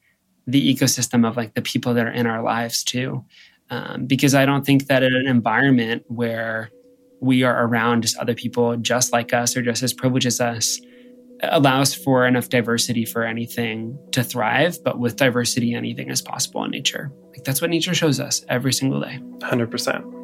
the 0.47 0.75
ecosystem 0.75 1.27
of 1.27 1.37
like 1.37 1.53
the 1.53 1.61
people 1.61 1.93
that 1.93 2.07
are 2.07 2.11
in 2.11 2.25
our 2.25 2.41
lives 2.41 2.83
too. 2.83 3.23
Um, 3.69 4.05
because 4.05 4.35
I 4.35 4.45
don't 4.45 4.65
think 4.65 4.87
that 4.87 5.03
in 5.03 5.13
an 5.13 5.27
environment 5.27 6.03
where 6.07 6.71
we 7.21 7.43
are 7.43 7.65
around 7.65 8.01
just 8.01 8.17
other 8.17 8.33
people 8.33 8.75
just 8.77 9.13
like 9.13 9.33
us 9.33 9.55
or 9.55 9.61
just 9.61 9.83
as 9.83 9.93
privileged 9.93 10.25
as 10.25 10.41
us, 10.41 10.81
allows 11.43 11.93
for 11.93 12.25
enough 12.27 12.49
diversity 12.49 13.05
for 13.05 13.23
anything 13.23 13.97
to 14.11 14.23
thrive, 14.23 14.77
but 14.83 14.99
with 14.99 15.15
diversity, 15.15 15.73
anything 15.73 16.09
is 16.09 16.21
possible 16.21 16.63
in 16.63 16.71
nature. 16.71 17.11
Like 17.31 17.43
that's 17.43 17.61
what 17.61 17.69
nature 17.69 17.93
shows 17.93 18.19
us 18.19 18.45
every 18.49 18.73
single 18.73 18.99
day. 18.99 19.19
100%. 19.39 20.21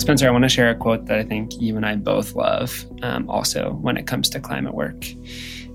Spencer, 0.00 0.26
I 0.26 0.30
want 0.30 0.42
to 0.42 0.48
share 0.48 0.70
a 0.70 0.74
quote 0.74 1.06
that 1.06 1.18
I 1.18 1.22
think 1.22 1.60
you 1.60 1.76
and 1.76 1.86
I 1.86 1.94
both 1.94 2.34
love 2.34 2.84
um, 3.02 3.28
also 3.30 3.74
when 3.82 3.96
it 3.96 4.06
comes 4.06 4.28
to 4.30 4.40
climate 4.40 4.74
work. 4.74 5.06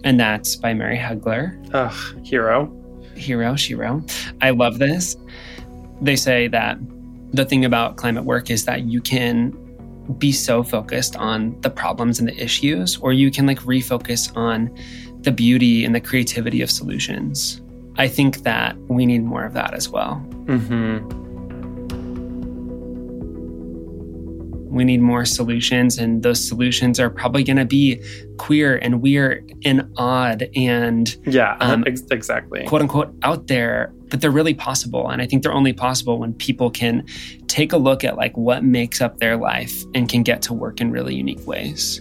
And 0.04 0.20
that's 0.20 0.56
by 0.56 0.74
Mary 0.74 0.98
Heglar. 0.98 1.56
Ugh, 1.74 2.26
hero. 2.26 2.74
Hero, 3.16 3.56
Shiro. 3.56 4.04
I 4.42 4.50
love 4.50 4.80
this. 4.80 5.16
They 6.02 6.16
say 6.16 6.48
that 6.50 6.78
the 7.32 7.46
thing 7.46 7.64
about 7.64 7.96
climate 7.96 8.26
work 8.26 8.50
is 8.50 8.66
that 8.66 8.84
you 8.84 9.02
can 9.02 9.54
be 10.18 10.32
so 10.32 10.64
focused 10.64 11.16
on 11.16 11.60
the 11.62 11.70
problems 11.70 12.20
and 12.20 12.28
the 12.28 12.38
issues, 12.38 12.98
or 12.98 13.14
you 13.14 13.30
can 13.32 13.46
like 13.46 13.60
refocus 13.60 14.36
on 14.36 14.76
the 15.22 15.32
beauty 15.32 15.84
and 15.84 15.94
the 15.94 16.02
creativity 16.02 16.62
of 16.62 16.72
solutions. 16.72 17.62
I 17.98 18.08
think 18.08 18.44
that 18.44 18.78
we 18.88 19.06
need 19.06 19.24
more 19.24 19.44
of 19.44 19.54
that 19.54 19.74
as 19.74 19.90
well. 19.90 20.24
Mm-hmm. 20.46 21.26
We 24.70 24.84
need 24.84 25.02
more 25.02 25.26
solutions, 25.26 25.98
and 25.98 26.22
those 26.22 26.48
solutions 26.48 27.00
are 27.00 27.10
probably 27.10 27.44
going 27.44 27.58
to 27.58 27.66
be 27.66 28.00
queer 28.38 28.78
and 28.78 29.02
weird 29.02 29.52
and 29.66 29.90
odd 29.98 30.48
and 30.56 31.18
yeah, 31.26 31.58
um, 31.60 31.84
ex- 31.88 32.04
exactly, 32.12 32.64
quote 32.68 32.84
unquote, 32.84 33.16
out 33.24 33.48
there. 33.48 33.92
But 34.10 34.22
they're 34.22 34.30
really 34.30 34.54
possible, 34.54 35.10
and 35.10 35.20
I 35.20 35.26
think 35.26 35.42
they're 35.42 35.52
only 35.52 35.74
possible 35.74 36.20
when 36.20 36.34
people 36.34 36.70
can 36.70 37.04
take 37.58 37.74
a 37.74 37.78
look 37.78 38.04
at 38.04 38.16
like 38.16 38.38
what 38.38 38.64
makes 38.64 39.02
up 39.02 39.18
their 39.18 39.36
life 39.36 39.84
and 39.96 40.08
can 40.08 40.22
get 40.22 40.44
to 40.44 40.54
work 40.54 40.80
in 40.80 40.92
really 40.92 41.16
unique 41.16 41.44
ways. 41.48 42.00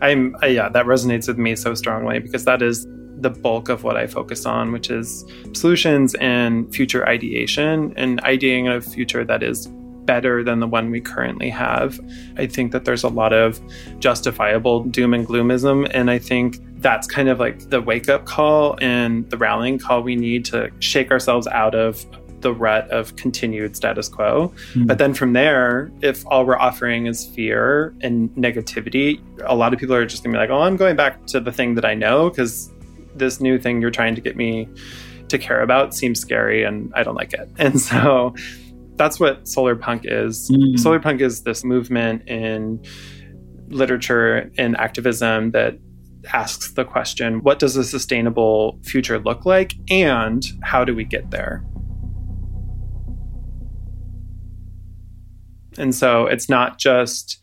I'm 0.00 0.36
yeah, 0.44 0.68
that 0.68 0.86
resonates 0.86 1.26
with 1.26 1.38
me 1.38 1.56
so 1.56 1.74
strongly 1.74 2.20
because 2.20 2.44
that 2.44 2.62
is 2.62 2.86
the 3.16 3.30
bulk 3.30 3.68
of 3.68 3.82
what 3.82 3.96
I 3.96 4.06
focus 4.06 4.46
on, 4.46 4.70
which 4.70 4.90
is 4.90 5.24
solutions 5.54 6.14
and 6.20 6.72
future 6.72 7.04
ideation 7.08 7.94
and 7.96 8.22
ideating 8.22 8.72
a 8.72 8.80
future 8.80 9.24
that 9.24 9.42
is 9.42 9.66
better 10.04 10.44
than 10.44 10.60
the 10.60 10.68
one 10.68 10.88
we 10.92 11.00
currently 11.00 11.50
have. 11.50 11.98
I 12.36 12.46
think 12.46 12.70
that 12.70 12.84
there's 12.84 13.02
a 13.02 13.08
lot 13.08 13.32
of 13.32 13.60
justifiable 13.98 14.84
doom 14.84 15.14
and 15.14 15.26
gloomism. 15.26 15.90
And 15.92 16.12
I 16.12 16.20
think 16.20 16.58
that's 16.80 17.08
kind 17.08 17.28
of 17.28 17.40
like 17.40 17.70
the 17.70 17.80
wake 17.80 18.08
up 18.08 18.24
call 18.24 18.78
and 18.80 19.28
the 19.30 19.36
rallying 19.36 19.78
call 19.78 20.02
we 20.02 20.14
need 20.14 20.44
to 20.44 20.70
shake 20.78 21.10
ourselves 21.10 21.48
out 21.48 21.74
of 21.74 22.06
the 22.44 22.52
rut 22.52 22.88
of 22.90 23.16
continued 23.16 23.74
status 23.74 24.06
quo. 24.08 24.48
Mm-hmm. 24.48 24.84
But 24.84 24.98
then 24.98 25.14
from 25.14 25.32
there, 25.32 25.90
if 26.02 26.24
all 26.26 26.44
we're 26.46 26.58
offering 26.58 27.06
is 27.06 27.26
fear 27.26 27.94
and 28.02 28.28
negativity, 28.36 29.20
a 29.44 29.56
lot 29.56 29.72
of 29.72 29.80
people 29.80 29.96
are 29.96 30.04
just 30.06 30.22
gonna 30.22 30.34
be 30.34 30.38
like, 30.38 30.50
oh, 30.50 30.60
I'm 30.60 30.76
going 30.76 30.94
back 30.94 31.26
to 31.28 31.40
the 31.40 31.50
thing 31.50 31.74
that 31.74 31.84
I 31.84 31.94
know 31.94 32.28
because 32.28 32.70
this 33.16 33.40
new 33.40 33.58
thing 33.58 33.80
you're 33.80 33.90
trying 33.90 34.14
to 34.14 34.20
get 34.20 34.36
me 34.36 34.68
to 35.28 35.38
care 35.38 35.62
about 35.62 35.94
seems 35.94 36.20
scary 36.20 36.62
and 36.62 36.92
I 36.94 37.02
don't 37.02 37.16
like 37.16 37.32
it. 37.32 37.48
And 37.58 37.80
so 37.80 38.34
that's 38.96 39.18
what 39.18 39.48
solar 39.48 39.74
punk 39.74 40.02
is. 40.04 40.50
Mm. 40.50 40.78
Solar 40.78 41.00
punk 41.00 41.22
is 41.22 41.42
this 41.42 41.64
movement 41.64 42.28
in 42.28 42.84
literature 43.68 44.52
and 44.58 44.76
activism 44.76 45.52
that 45.52 45.78
asks 46.32 46.72
the 46.72 46.84
question 46.84 47.42
what 47.42 47.58
does 47.58 47.76
a 47.76 47.84
sustainable 47.84 48.78
future 48.82 49.18
look 49.18 49.44
like 49.44 49.74
and 49.90 50.44
how 50.62 50.84
do 50.84 50.94
we 50.94 51.04
get 51.04 51.30
there? 51.30 51.64
And 55.78 55.94
so 55.94 56.26
it's 56.26 56.48
not 56.48 56.78
just 56.78 57.38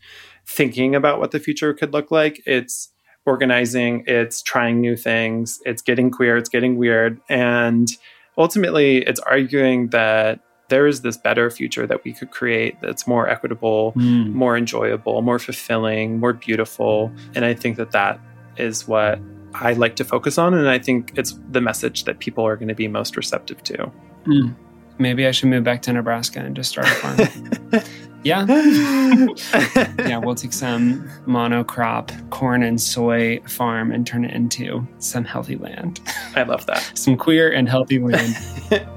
thinking 0.46 0.94
about 0.94 1.18
what 1.18 1.30
the 1.30 1.38
future 1.38 1.72
could 1.72 1.92
look 1.92 2.10
like, 2.10 2.42
it's 2.46 2.90
organizing, 3.24 4.04
it's 4.06 4.42
trying 4.42 4.80
new 4.80 4.96
things, 4.96 5.60
it's 5.64 5.82
getting 5.82 6.10
queer, 6.10 6.36
it's 6.36 6.48
getting 6.48 6.76
weird. 6.76 7.20
And 7.28 7.88
ultimately, 8.36 8.98
it's 8.98 9.20
arguing 9.20 9.88
that 9.88 10.40
there 10.68 10.86
is 10.86 11.02
this 11.02 11.16
better 11.16 11.50
future 11.50 11.86
that 11.86 12.02
we 12.02 12.12
could 12.12 12.30
create 12.30 12.80
that's 12.80 13.06
more 13.06 13.28
equitable, 13.28 13.92
mm. 13.92 14.32
more 14.32 14.56
enjoyable, 14.56 15.20
more 15.20 15.38
fulfilling, 15.38 16.18
more 16.18 16.32
beautiful. 16.32 17.12
And 17.34 17.44
I 17.44 17.54
think 17.54 17.76
that 17.76 17.90
that 17.90 18.18
is 18.56 18.88
what 18.88 19.20
I 19.54 19.74
like 19.74 19.96
to 19.96 20.04
focus 20.04 20.38
on. 20.38 20.54
And 20.54 20.68
I 20.68 20.78
think 20.78 21.12
it's 21.16 21.38
the 21.50 21.60
message 21.60 22.04
that 22.04 22.20
people 22.20 22.46
are 22.46 22.56
going 22.56 22.68
to 22.68 22.74
be 22.74 22.88
most 22.88 23.16
receptive 23.16 23.62
to. 23.64 23.92
Mm. 24.26 24.54
Maybe 24.98 25.26
I 25.26 25.30
should 25.30 25.48
move 25.48 25.64
back 25.64 25.82
to 25.82 25.92
Nebraska 25.92 26.40
and 26.40 26.56
just 26.56 26.70
start 26.70 26.86
a 26.86 26.90
farm. 26.90 27.82
yeah. 28.24 28.44
yeah, 29.98 30.18
we'll 30.18 30.34
take 30.34 30.52
some 30.52 31.08
monocrop 31.26 32.30
corn 32.30 32.62
and 32.62 32.80
soy 32.80 33.40
farm 33.46 33.92
and 33.92 34.06
turn 34.06 34.24
it 34.24 34.34
into 34.34 34.86
some 34.98 35.24
healthy 35.24 35.56
land. 35.56 36.00
I 36.34 36.42
love 36.42 36.66
that. 36.66 36.90
some 36.94 37.16
queer 37.16 37.50
and 37.52 37.68
healthy 37.68 37.98
land. 37.98 38.36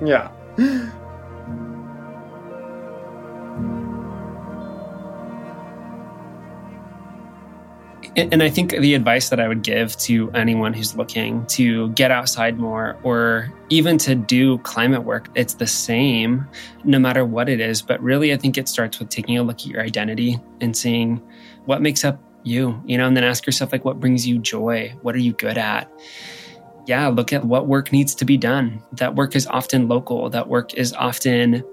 yeah. 0.03 0.31
And 8.15 8.41
I 8.41 8.49
think 8.49 8.71
the 8.71 8.93
advice 8.93 9.29
that 9.29 9.39
I 9.39 9.47
would 9.47 9.63
give 9.63 9.95
to 9.97 10.31
anyone 10.31 10.73
who's 10.73 10.95
looking 10.95 11.45
to 11.47 11.89
get 11.89 12.11
outside 12.11 12.57
more 12.57 12.97
or 13.03 13.53
even 13.69 13.97
to 13.99 14.15
do 14.15 14.57
climate 14.59 15.03
work, 15.03 15.29
it's 15.35 15.55
the 15.55 15.67
same 15.67 16.47
no 16.83 16.99
matter 16.99 17.25
what 17.25 17.49
it 17.49 17.59
is. 17.59 17.81
But 17.81 18.01
really, 18.01 18.33
I 18.33 18.37
think 18.37 18.57
it 18.57 18.67
starts 18.67 18.99
with 18.99 19.09
taking 19.09 19.37
a 19.37 19.43
look 19.43 19.61
at 19.61 19.67
your 19.67 19.81
identity 19.81 20.39
and 20.61 20.75
seeing 20.75 21.21
what 21.65 21.81
makes 21.81 22.03
up 22.03 22.21
you, 22.43 22.81
you 22.85 22.97
know, 22.97 23.07
and 23.07 23.17
then 23.17 23.23
ask 23.23 23.45
yourself, 23.45 23.71
like, 23.71 23.83
what 23.83 23.99
brings 23.99 24.27
you 24.27 24.37
joy? 24.37 24.93
What 25.01 25.15
are 25.15 25.19
you 25.19 25.33
good 25.33 25.57
at? 25.57 25.91
Yeah, 26.85 27.07
look 27.07 27.33
at 27.33 27.43
what 27.43 27.67
work 27.67 27.91
needs 27.91 28.13
to 28.15 28.25
be 28.25 28.37
done. 28.37 28.81
That 28.93 29.15
work 29.15 29.35
is 29.35 29.47
often 29.47 29.87
local, 29.87 30.29
that 30.29 30.47
work 30.47 30.75
is 30.75 30.93
often 30.93 31.63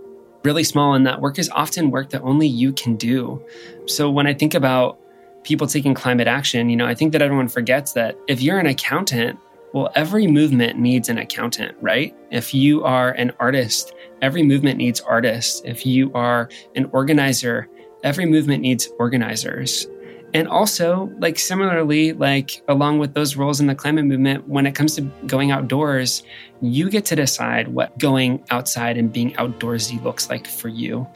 really 0.45 0.65
small, 0.65 0.95
and 0.95 1.07
that 1.07 1.21
work 1.21 1.39
is 1.39 1.51
often 1.51 1.91
work 1.91 2.11
that 2.11 2.23
only 2.23 2.47
you 2.49 2.73
can 2.73 2.97
do. 2.97 3.45
So 3.87 4.11
when 4.11 4.27
I 4.27 4.33
think 4.33 4.55
about 4.55 4.99
people 5.45 5.67
taking 5.67 5.95
climate 5.95 6.29
action, 6.29 6.69
you 6.71 6.77
know, 6.77 6.87
I 6.87 6.95
think 6.95 7.13
that 7.13 7.23
everyone 7.23 7.49
forgets 7.49 7.93
that 7.93 8.17
if 8.29 8.41
you're 8.41 8.59
an 8.59 8.67
accountant, 8.67 9.39
well, 9.73 9.91
every 9.95 10.27
movement 10.27 10.79
needs 10.79 11.09
an 11.09 11.19
accountant, 11.19 11.75
right? 11.81 12.15
If 12.31 12.53
you 12.53 12.85
are 12.85 13.13
an 13.13 13.33
artist, 13.41 13.95
every 14.21 14.43
movement 14.43 14.77
needs 14.79 15.01
artists. 15.01 15.63
If 15.65 15.87
you 15.87 16.13
are 16.13 16.49
an 16.77 16.91
organizer, 16.93 17.69
every 18.03 18.27
movement 18.27 18.63
needs 18.63 18.89
organizers. 18.99 19.87
And 20.35 20.49
also, 20.49 21.11
like 21.19 21.39
similarly, 21.39 22.13
like 22.13 22.63
along 22.69 22.99
with 22.99 23.15
those 23.15 23.37
roles 23.37 23.61
in 23.61 23.67
the 23.67 23.75
climate 23.75 24.07
movement, 24.07 24.49
when 24.49 24.67
it 24.67 24.75
comes 24.75 24.95
to 24.97 25.03
going 25.27 25.51
outdoors, 25.51 26.23
you 26.63 26.89
get 26.89 27.05
to 27.07 27.17
decide 27.17 27.69
what 27.69 27.99
going 27.99 28.43
outside 28.51 28.97
and 28.97 29.13
being 29.13 29.33
outdoorsy 29.35 30.03
looks 30.03 30.31
like 30.31 30.47
for 30.47 30.69
you. 30.69 31.07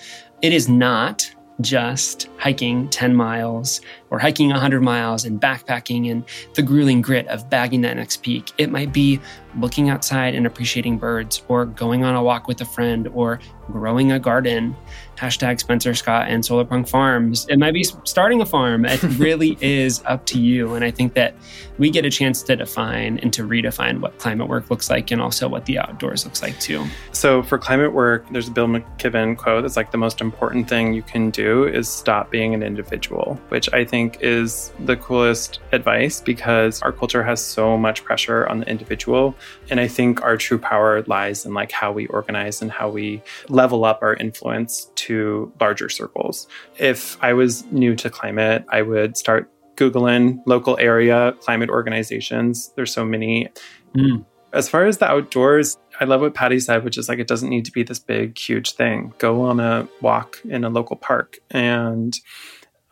It 0.42 0.52
is 0.52 0.68
not 0.68 1.30
just 1.62 2.28
hiking 2.36 2.88
10 2.90 3.14
miles 3.14 3.80
or 4.10 4.18
hiking 4.18 4.50
100 4.50 4.80
miles 4.82 5.24
and 5.24 5.40
backpacking 5.40 6.10
and 6.10 6.24
the 6.54 6.62
grueling 6.62 7.02
grit 7.02 7.26
of 7.28 7.48
bagging 7.50 7.80
that 7.82 7.96
next 7.96 8.22
peak. 8.22 8.52
It 8.58 8.70
might 8.70 8.92
be 8.92 9.20
looking 9.58 9.88
outside 9.88 10.34
and 10.34 10.46
appreciating 10.46 10.98
birds 10.98 11.42
or 11.48 11.66
going 11.66 12.04
on 12.04 12.14
a 12.14 12.22
walk 12.22 12.46
with 12.46 12.60
a 12.60 12.64
friend 12.64 13.08
or 13.14 13.40
growing 13.70 14.12
a 14.12 14.18
garden 14.18 14.76
hashtag 15.16 15.58
Spencer 15.58 15.94
Scott 15.94 16.28
and 16.28 16.44
Solar 16.44 16.64
Punk 16.64 16.86
Farms. 16.86 17.46
It 17.48 17.58
might 17.58 17.72
be 17.72 17.84
starting 18.04 18.40
a 18.40 18.46
farm. 18.46 18.84
It 18.84 19.02
really 19.18 19.56
is 19.60 20.02
up 20.04 20.26
to 20.26 20.38
you. 20.38 20.74
And 20.74 20.84
I 20.84 20.90
think 20.90 21.14
that 21.14 21.34
we 21.78 21.90
get 21.90 22.04
a 22.04 22.10
chance 22.10 22.42
to 22.42 22.56
define 22.56 23.18
and 23.20 23.32
to 23.32 23.42
redefine 23.42 24.00
what 24.00 24.18
climate 24.18 24.48
work 24.48 24.70
looks 24.70 24.90
like 24.90 25.10
and 25.10 25.20
also 25.20 25.48
what 25.48 25.64
the 25.64 25.78
outdoors 25.78 26.24
looks 26.24 26.42
like 26.42 26.58
too. 26.60 26.84
So 27.12 27.42
for 27.42 27.58
climate 27.58 27.92
work, 27.92 28.26
there's 28.30 28.48
a 28.48 28.50
Bill 28.50 28.66
McKibben 28.66 29.36
quote 29.36 29.62
that's 29.62 29.76
like 29.76 29.90
the 29.90 29.98
most 29.98 30.20
important 30.20 30.68
thing 30.68 30.92
you 30.92 31.02
can 31.02 31.30
do 31.30 31.64
is 31.64 31.88
stop 31.88 32.30
being 32.30 32.54
an 32.54 32.62
individual, 32.62 33.40
which 33.48 33.72
I 33.72 33.84
think 33.84 33.95
is 34.20 34.72
the 34.80 34.96
coolest 34.96 35.60
advice 35.72 36.20
because 36.20 36.82
our 36.82 36.92
culture 36.92 37.22
has 37.22 37.42
so 37.42 37.76
much 37.76 38.04
pressure 38.04 38.46
on 38.48 38.60
the 38.60 38.68
individual. 38.68 39.34
And 39.70 39.80
I 39.80 39.88
think 39.88 40.22
our 40.22 40.36
true 40.36 40.58
power 40.58 41.02
lies 41.06 41.46
in 41.46 41.54
like 41.54 41.72
how 41.72 41.90
we 41.90 42.06
organize 42.06 42.62
and 42.62 42.70
how 42.70 42.88
we 42.90 43.22
level 43.48 43.84
up 43.84 44.00
our 44.02 44.14
influence 44.14 44.90
to 44.96 45.06
to 45.06 45.52
larger 45.60 45.88
circles. 45.88 46.48
If 46.78 47.16
I 47.22 47.32
was 47.32 47.64
new 47.70 47.94
to 47.96 48.10
climate, 48.10 48.64
I 48.68 48.82
would 48.82 49.16
start 49.16 49.50
Googling 49.76 50.40
local 50.46 50.76
area 50.80 51.32
climate 51.40 51.70
organizations. 51.70 52.72
There's 52.74 52.92
so 52.92 53.04
many. 53.04 53.48
Mm. 53.94 54.24
As 54.52 54.68
far 54.68 54.86
as 54.86 54.98
the 54.98 55.06
outdoors, 55.06 55.76
I 56.00 56.04
love 56.04 56.22
what 56.22 56.34
Pattie 56.34 56.60
said, 56.60 56.82
which 56.82 56.98
is 56.98 57.08
like 57.08 57.18
it 57.18 57.28
doesn't 57.28 57.50
need 57.50 57.66
to 57.66 57.72
be 57.72 57.82
this 57.82 57.98
big, 57.98 58.38
huge 58.38 58.72
thing. 58.72 59.12
Go 59.18 59.42
on 59.42 59.60
a 59.60 59.86
walk 60.00 60.40
in 60.44 60.64
a 60.64 60.70
local 60.70 60.96
park. 60.96 61.38
And 61.50 62.18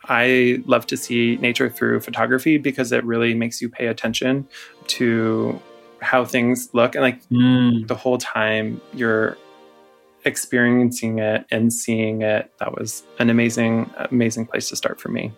I 0.09 0.63
love 0.67 0.87
to 0.89 0.97
see 0.97 1.37
nature 1.37 1.69
through 1.71 2.01
photography 2.01 2.59
because 2.59 2.93
it 2.93 3.05
really 3.05 3.35
makes 3.35 3.61
you 3.61 3.69
pay 3.69 3.87
attention 3.87 4.49
to 4.89 5.61
how 6.01 6.25
things 6.25 6.69
look. 6.73 6.95
And 6.95 7.03
like 7.03 7.27
mm. 7.29 7.87
the 7.87 7.95
whole 7.95 8.19
time 8.19 8.81
you're 8.93 9.37
experiencing 10.25 11.19
it 11.19 11.47
and 11.51 11.73
seeing 11.73 12.23
it, 12.23 12.53
that 12.59 12.75
was 12.75 13.03
an 13.19 13.31
amazing, 13.31 13.91
amazing 14.11 14.47
place 14.47 14.69
to 14.69 14.77
start 14.77 15.01
for 15.01 15.09
me. 15.09 15.33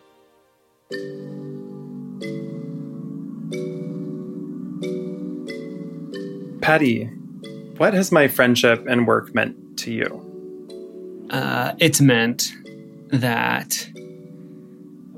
Pattie, 6.60 7.04
what 7.76 7.94
has 7.94 8.10
my 8.10 8.26
friendship 8.26 8.84
and 8.88 9.06
work 9.06 9.34
meant 9.34 9.78
to 9.78 9.92
you? 9.92 11.28
Uh, 11.30 11.74
it's 11.78 12.00
meant 12.00 12.52
that 13.08 13.88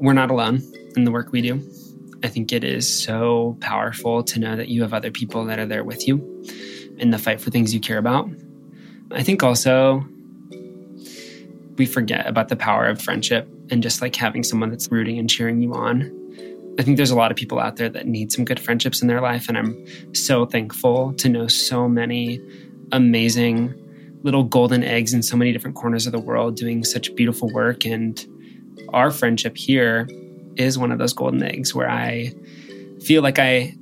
we're 0.00 0.12
not 0.12 0.30
alone 0.30 0.62
in 0.96 1.04
the 1.04 1.10
work 1.10 1.32
we 1.32 1.42
do. 1.42 1.62
I 2.22 2.28
think 2.28 2.52
it 2.52 2.64
is 2.64 3.02
so 3.02 3.56
powerful 3.60 4.22
to 4.24 4.40
know 4.40 4.56
that 4.56 4.68
you 4.68 4.82
have 4.82 4.92
other 4.92 5.10
people 5.10 5.44
that 5.46 5.58
are 5.58 5.66
there 5.66 5.84
with 5.84 6.06
you 6.08 6.44
in 6.98 7.10
the 7.10 7.18
fight 7.18 7.40
for 7.40 7.50
things 7.50 7.72
you 7.72 7.80
care 7.80 7.98
about. 7.98 8.28
I 9.12 9.22
think 9.22 9.42
also 9.42 10.04
we 11.76 11.86
forget 11.86 12.26
about 12.26 12.48
the 12.48 12.56
power 12.56 12.86
of 12.86 13.00
friendship 13.00 13.48
and 13.70 13.82
just 13.82 14.02
like 14.02 14.16
having 14.16 14.42
someone 14.42 14.70
that's 14.70 14.90
rooting 14.90 15.18
and 15.18 15.30
cheering 15.30 15.60
you 15.60 15.72
on. 15.74 16.14
I 16.78 16.82
think 16.82 16.96
there's 16.96 17.10
a 17.10 17.16
lot 17.16 17.30
of 17.30 17.36
people 17.36 17.58
out 17.58 17.76
there 17.76 17.88
that 17.88 18.06
need 18.06 18.32
some 18.32 18.44
good 18.44 18.60
friendships 18.60 19.00
in 19.00 19.08
their 19.08 19.20
life. 19.20 19.48
And 19.48 19.58
I'm 19.58 20.14
so 20.14 20.46
thankful 20.46 21.12
to 21.14 21.28
know 21.28 21.46
so 21.48 21.88
many 21.88 22.40
amazing 22.92 23.74
little 24.22 24.42
golden 24.44 24.82
eggs 24.82 25.14
in 25.14 25.22
so 25.22 25.36
many 25.36 25.52
different 25.52 25.76
corners 25.76 26.06
of 26.06 26.12
the 26.12 26.18
world 26.18 26.56
doing 26.56 26.84
such 26.84 27.14
beautiful 27.14 27.48
work. 27.52 27.84
And 27.84 28.24
our 28.92 29.10
friendship 29.10 29.56
here 29.56 30.08
is 30.56 30.78
one 30.78 30.90
of 30.92 30.98
those 30.98 31.12
golden 31.12 31.42
eggs 31.42 31.74
where 31.74 31.88
I 31.88 32.32
feel 33.00 33.22
like 33.22 33.38
I 33.38 33.74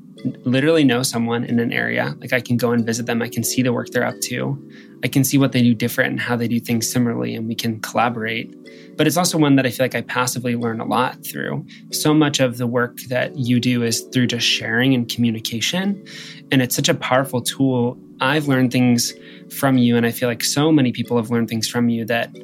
literally 0.44 0.84
know 0.84 1.02
someone 1.02 1.44
in 1.44 1.58
an 1.58 1.72
area. 1.72 2.14
Like 2.20 2.32
I 2.32 2.40
can 2.40 2.56
go 2.56 2.72
and 2.72 2.84
visit 2.84 3.06
them, 3.06 3.22
I 3.22 3.28
can 3.28 3.44
see 3.44 3.62
the 3.62 3.72
work 3.72 3.88
they're 3.90 4.04
up 4.04 4.18
to, 4.24 4.70
I 5.04 5.08
can 5.08 5.24
see 5.24 5.38
what 5.38 5.52
they 5.52 5.62
do 5.62 5.74
different 5.74 6.10
and 6.12 6.20
how 6.20 6.36
they 6.36 6.48
do 6.48 6.58
things 6.58 6.90
similarly, 6.90 7.34
and 7.34 7.46
we 7.46 7.54
can 7.54 7.80
collaborate. 7.80 8.54
But 8.96 9.06
it's 9.06 9.16
also 9.16 9.38
one 9.38 9.56
that 9.56 9.66
I 9.66 9.70
feel 9.70 9.84
like 9.84 9.94
I 9.94 10.00
passively 10.00 10.56
learn 10.56 10.80
a 10.80 10.86
lot 10.86 11.24
through. 11.24 11.66
So 11.92 12.14
much 12.14 12.40
of 12.40 12.56
the 12.56 12.66
work 12.66 12.98
that 13.08 13.36
you 13.36 13.60
do 13.60 13.82
is 13.82 14.00
through 14.12 14.28
just 14.28 14.46
sharing 14.46 14.94
and 14.94 15.08
communication. 15.08 16.02
And 16.50 16.62
it's 16.62 16.74
such 16.74 16.88
a 16.88 16.94
powerful 16.94 17.42
tool. 17.42 17.98
I've 18.20 18.48
learned 18.48 18.72
things 18.72 19.12
from 19.58 19.76
you, 19.76 19.96
and 19.96 20.06
I 20.06 20.10
feel 20.10 20.28
like 20.28 20.42
so 20.42 20.72
many 20.72 20.92
people 20.92 21.16
have 21.18 21.30
learned 21.30 21.48
things 21.48 21.68
from 21.68 21.88
you 21.90 22.06
that 22.06 22.34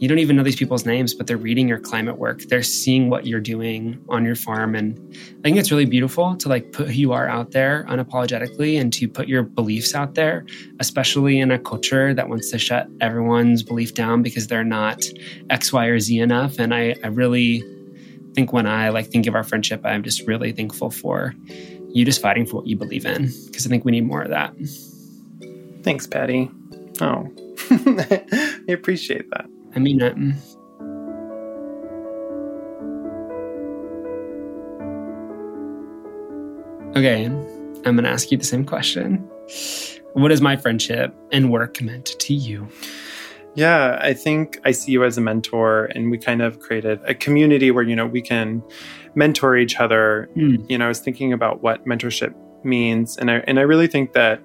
you 0.00 0.08
don't 0.08 0.18
even 0.18 0.34
know 0.36 0.42
these 0.42 0.56
people's 0.56 0.84
names, 0.84 1.14
but 1.14 1.26
they're 1.26 1.36
reading 1.36 1.68
your 1.68 1.78
climate 1.78 2.18
work. 2.18 2.42
They're 2.42 2.62
seeing 2.62 3.10
what 3.10 3.26
you're 3.26 3.40
doing 3.40 4.02
on 4.08 4.24
your 4.24 4.34
farm. 4.34 4.74
And 4.74 4.98
I 5.38 5.42
think 5.42 5.56
it's 5.56 5.70
really 5.70 5.84
beautiful 5.84 6.36
to 6.36 6.48
like 6.48 6.72
put 6.72 6.88
who 6.88 6.94
you 6.94 7.12
are 7.12 7.28
out 7.28 7.52
there 7.52 7.86
unapologetically 7.88 8.78
and 8.80 8.92
to 8.94 9.08
put 9.08 9.28
your 9.28 9.44
beliefs 9.44 9.94
out 9.94 10.14
there, 10.14 10.44
especially 10.80 11.38
in 11.38 11.50
a 11.50 11.58
culture 11.58 12.12
that 12.12 12.28
wants 12.28 12.50
to 12.50 12.58
shut 12.58 12.88
everyone's 13.00 13.62
belief 13.62 13.94
down 13.94 14.22
because 14.22 14.48
they're 14.48 14.64
not 14.64 15.04
X, 15.50 15.72
Y, 15.72 15.86
or 15.86 16.00
Z 16.00 16.18
enough. 16.18 16.58
And 16.58 16.74
I, 16.74 16.96
I 17.04 17.08
really 17.08 17.62
think 18.34 18.52
when 18.52 18.66
I 18.66 18.88
like 18.88 19.06
think 19.06 19.26
of 19.26 19.34
our 19.34 19.44
friendship, 19.44 19.80
I'm 19.84 20.02
just 20.02 20.26
really 20.26 20.50
thankful 20.50 20.90
for 20.90 21.34
you 21.94 22.04
just 22.04 22.20
fighting 22.20 22.44
for 22.44 22.56
what 22.56 22.66
you 22.66 22.76
believe 22.76 23.06
in 23.06 23.30
because 23.46 23.64
I 23.64 23.70
think 23.70 23.84
we 23.84 23.92
need 23.92 24.06
more 24.06 24.22
of 24.22 24.30
that. 24.30 24.52
Thanks, 25.84 26.08
Pattie. 26.08 26.50
Oh, 27.00 27.30
I 27.70 28.64
appreciate 28.68 29.30
that. 29.30 29.46
I 29.74 29.78
mean 29.80 30.00
it. 30.00 30.16
Okay, 36.96 37.24
I'm 37.24 37.82
going 37.82 38.04
to 38.04 38.08
ask 38.08 38.30
you 38.30 38.38
the 38.38 38.44
same 38.44 38.64
question. 38.64 39.28
What 40.12 40.30
is 40.30 40.40
my 40.40 40.56
friendship 40.56 41.12
and 41.32 41.50
work 41.50 41.82
meant 41.82 42.06
to 42.20 42.34
you? 42.34 42.68
Yeah, 43.56 43.98
I 44.00 44.14
think 44.14 44.58
I 44.64 44.70
see 44.70 44.92
you 44.92 45.02
as 45.04 45.18
a 45.18 45.20
mentor, 45.20 45.86
and 45.86 46.10
we 46.10 46.18
kind 46.18 46.40
of 46.40 46.60
created 46.60 47.00
a 47.04 47.14
community 47.14 47.72
where, 47.72 47.82
you 47.82 47.96
know, 47.96 48.06
we 48.06 48.22
can 48.22 48.62
mentor 49.16 49.56
each 49.56 49.80
other. 49.80 50.30
Mm. 50.36 50.68
You 50.70 50.78
know, 50.78 50.84
I 50.84 50.88
was 50.88 51.00
thinking 51.00 51.32
about 51.32 51.62
what 51.62 51.84
mentorship 51.84 52.32
means, 52.64 53.16
and 53.16 53.28
I, 53.30 53.38
and 53.46 53.58
I 53.58 53.62
really 53.62 53.88
think 53.88 54.12
that 54.12 54.40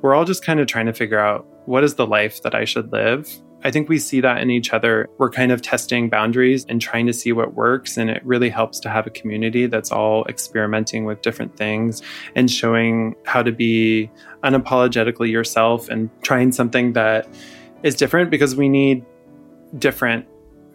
we're 0.00 0.14
all 0.14 0.24
just 0.24 0.44
kind 0.44 0.60
of 0.60 0.68
trying 0.68 0.86
to 0.86 0.92
figure 0.92 1.18
out 1.18 1.44
what 1.66 1.82
is 1.82 1.96
the 1.96 2.06
life 2.06 2.42
that 2.42 2.54
I 2.54 2.64
should 2.64 2.92
live 2.92 3.28
I 3.62 3.70
think 3.70 3.88
we 3.88 3.98
see 3.98 4.20
that 4.20 4.40
in 4.40 4.50
each 4.50 4.72
other. 4.72 5.08
We're 5.18 5.30
kind 5.30 5.52
of 5.52 5.60
testing 5.60 6.08
boundaries 6.08 6.64
and 6.68 6.80
trying 6.80 7.06
to 7.06 7.12
see 7.12 7.32
what 7.32 7.54
works. 7.54 7.96
And 7.96 8.08
it 8.10 8.24
really 8.24 8.48
helps 8.48 8.80
to 8.80 8.88
have 8.88 9.06
a 9.06 9.10
community 9.10 9.66
that's 9.66 9.92
all 9.92 10.24
experimenting 10.26 11.04
with 11.04 11.22
different 11.22 11.56
things 11.56 12.02
and 12.34 12.50
showing 12.50 13.14
how 13.24 13.42
to 13.42 13.52
be 13.52 14.10
unapologetically 14.42 15.30
yourself 15.30 15.88
and 15.88 16.10
trying 16.22 16.52
something 16.52 16.94
that 16.94 17.28
is 17.82 17.94
different 17.94 18.30
because 18.30 18.56
we 18.56 18.68
need 18.68 19.04
different 19.78 20.26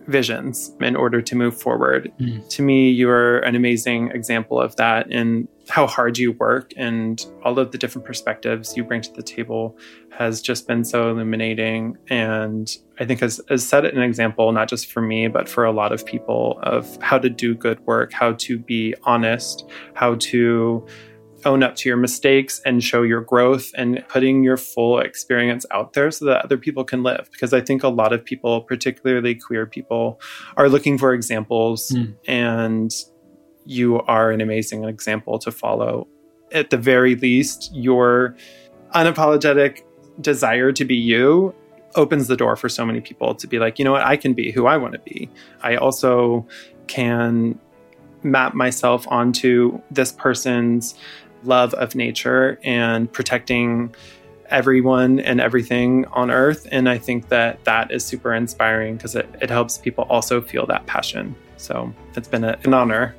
visions 0.07 0.71
in 0.81 0.95
order 0.95 1.21
to 1.21 1.35
move 1.35 1.59
forward. 1.59 2.11
Mm. 2.19 2.47
To 2.49 2.61
me, 2.61 2.89
you're 2.89 3.39
an 3.39 3.55
amazing 3.55 4.11
example 4.11 4.61
of 4.61 4.75
that 4.75 5.11
in 5.11 5.47
how 5.67 5.87
hard 5.87 6.17
you 6.17 6.31
work 6.33 6.71
and 6.77 7.25
all 7.43 7.57
of 7.57 7.71
the 7.71 7.77
different 7.77 8.05
perspectives 8.05 8.77
you 8.77 8.83
bring 8.83 9.01
to 9.01 9.11
the 9.13 9.23
table 9.23 9.77
has 10.11 10.41
just 10.41 10.67
been 10.67 10.83
so 10.83 11.09
illuminating 11.09 11.97
and 12.09 12.77
I 12.99 13.05
think 13.05 13.19
has, 13.21 13.41
has 13.49 13.67
set 13.67 13.85
an 13.85 14.01
example 14.01 14.51
not 14.51 14.69
just 14.69 14.91
for 14.91 15.01
me 15.01 15.27
but 15.27 15.49
for 15.49 15.65
a 15.65 15.71
lot 15.71 15.91
of 15.91 16.05
people 16.05 16.59
of 16.63 16.97
how 17.01 17.17
to 17.17 17.29
do 17.29 17.55
good 17.55 17.79
work, 17.81 18.13
how 18.13 18.33
to 18.33 18.59
be 18.59 18.93
honest, 19.03 19.67
how 19.93 20.15
to 20.15 20.85
own 21.45 21.63
up 21.63 21.75
to 21.75 21.89
your 21.89 21.97
mistakes 21.97 22.59
and 22.65 22.83
show 22.83 23.03
your 23.03 23.21
growth 23.21 23.71
and 23.77 24.03
putting 24.09 24.43
your 24.43 24.57
full 24.57 24.99
experience 24.99 25.65
out 25.71 25.93
there 25.93 26.09
so 26.11 26.25
that 26.25 26.43
other 26.43 26.57
people 26.57 26.83
can 26.83 27.03
live. 27.03 27.29
Because 27.31 27.53
I 27.53 27.61
think 27.61 27.83
a 27.83 27.87
lot 27.87 28.13
of 28.13 28.25
people, 28.25 28.61
particularly 28.61 29.35
queer 29.35 29.65
people, 29.65 30.19
are 30.57 30.67
looking 30.67 30.97
for 30.97 31.13
examples, 31.13 31.91
mm. 31.91 32.15
and 32.27 32.91
you 33.65 34.01
are 34.01 34.31
an 34.31 34.41
amazing 34.41 34.83
example 34.85 35.39
to 35.39 35.51
follow. 35.51 36.07
At 36.51 36.69
the 36.69 36.77
very 36.77 37.15
least, 37.15 37.73
your 37.73 38.35
unapologetic 38.93 39.81
desire 40.21 40.71
to 40.71 40.85
be 40.85 40.95
you 40.95 41.53
opens 41.95 42.27
the 42.27 42.37
door 42.37 42.55
for 42.55 42.69
so 42.69 42.85
many 42.85 43.01
people 43.01 43.35
to 43.35 43.47
be 43.47 43.59
like, 43.59 43.79
you 43.79 43.85
know 43.85 43.91
what, 43.91 44.03
I 44.03 44.17
can 44.17 44.33
be 44.33 44.51
who 44.51 44.67
I 44.67 44.77
want 44.77 44.93
to 44.93 44.99
be. 44.99 45.29
I 45.61 45.75
also 45.75 46.45
can 46.87 47.59
map 48.23 48.53
myself 48.53 49.07
onto 49.07 49.81
this 49.91 50.11
person's 50.11 50.95
love 51.43 51.73
of 51.75 51.95
nature 51.95 52.59
and 52.63 53.11
protecting 53.11 53.93
everyone 54.49 55.19
and 55.19 55.39
everything 55.39 56.05
on 56.07 56.29
earth. 56.31 56.67
And 56.71 56.89
I 56.89 56.97
think 56.97 57.29
that 57.29 57.63
that 57.65 57.91
is 57.91 58.05
super 58.05 58.33
inspiring 58.33 58.97
because 58.97 59.15
it, 59.15 59.27
it 59.41 59.49
helps 59.49 59.77
people 59.77 60.05
also 60.09 60.41
feel 60.41 60.65
that 60.67 60.85
passion. 60.85 61.35
So 61.57 61.93
it's 62.15 62.27
been 62.27 62.43
a, 62.43 62.57
an 62.63 62.73
honor. 62.73 63.15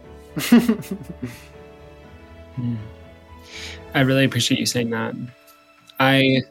I 3.95 4.01
really 4.01 4.25
appreciate 4.25 4.61
you 4.61 4.67
saying 4.67 4.91
that. 4.91 5.15
I 5.99 6.43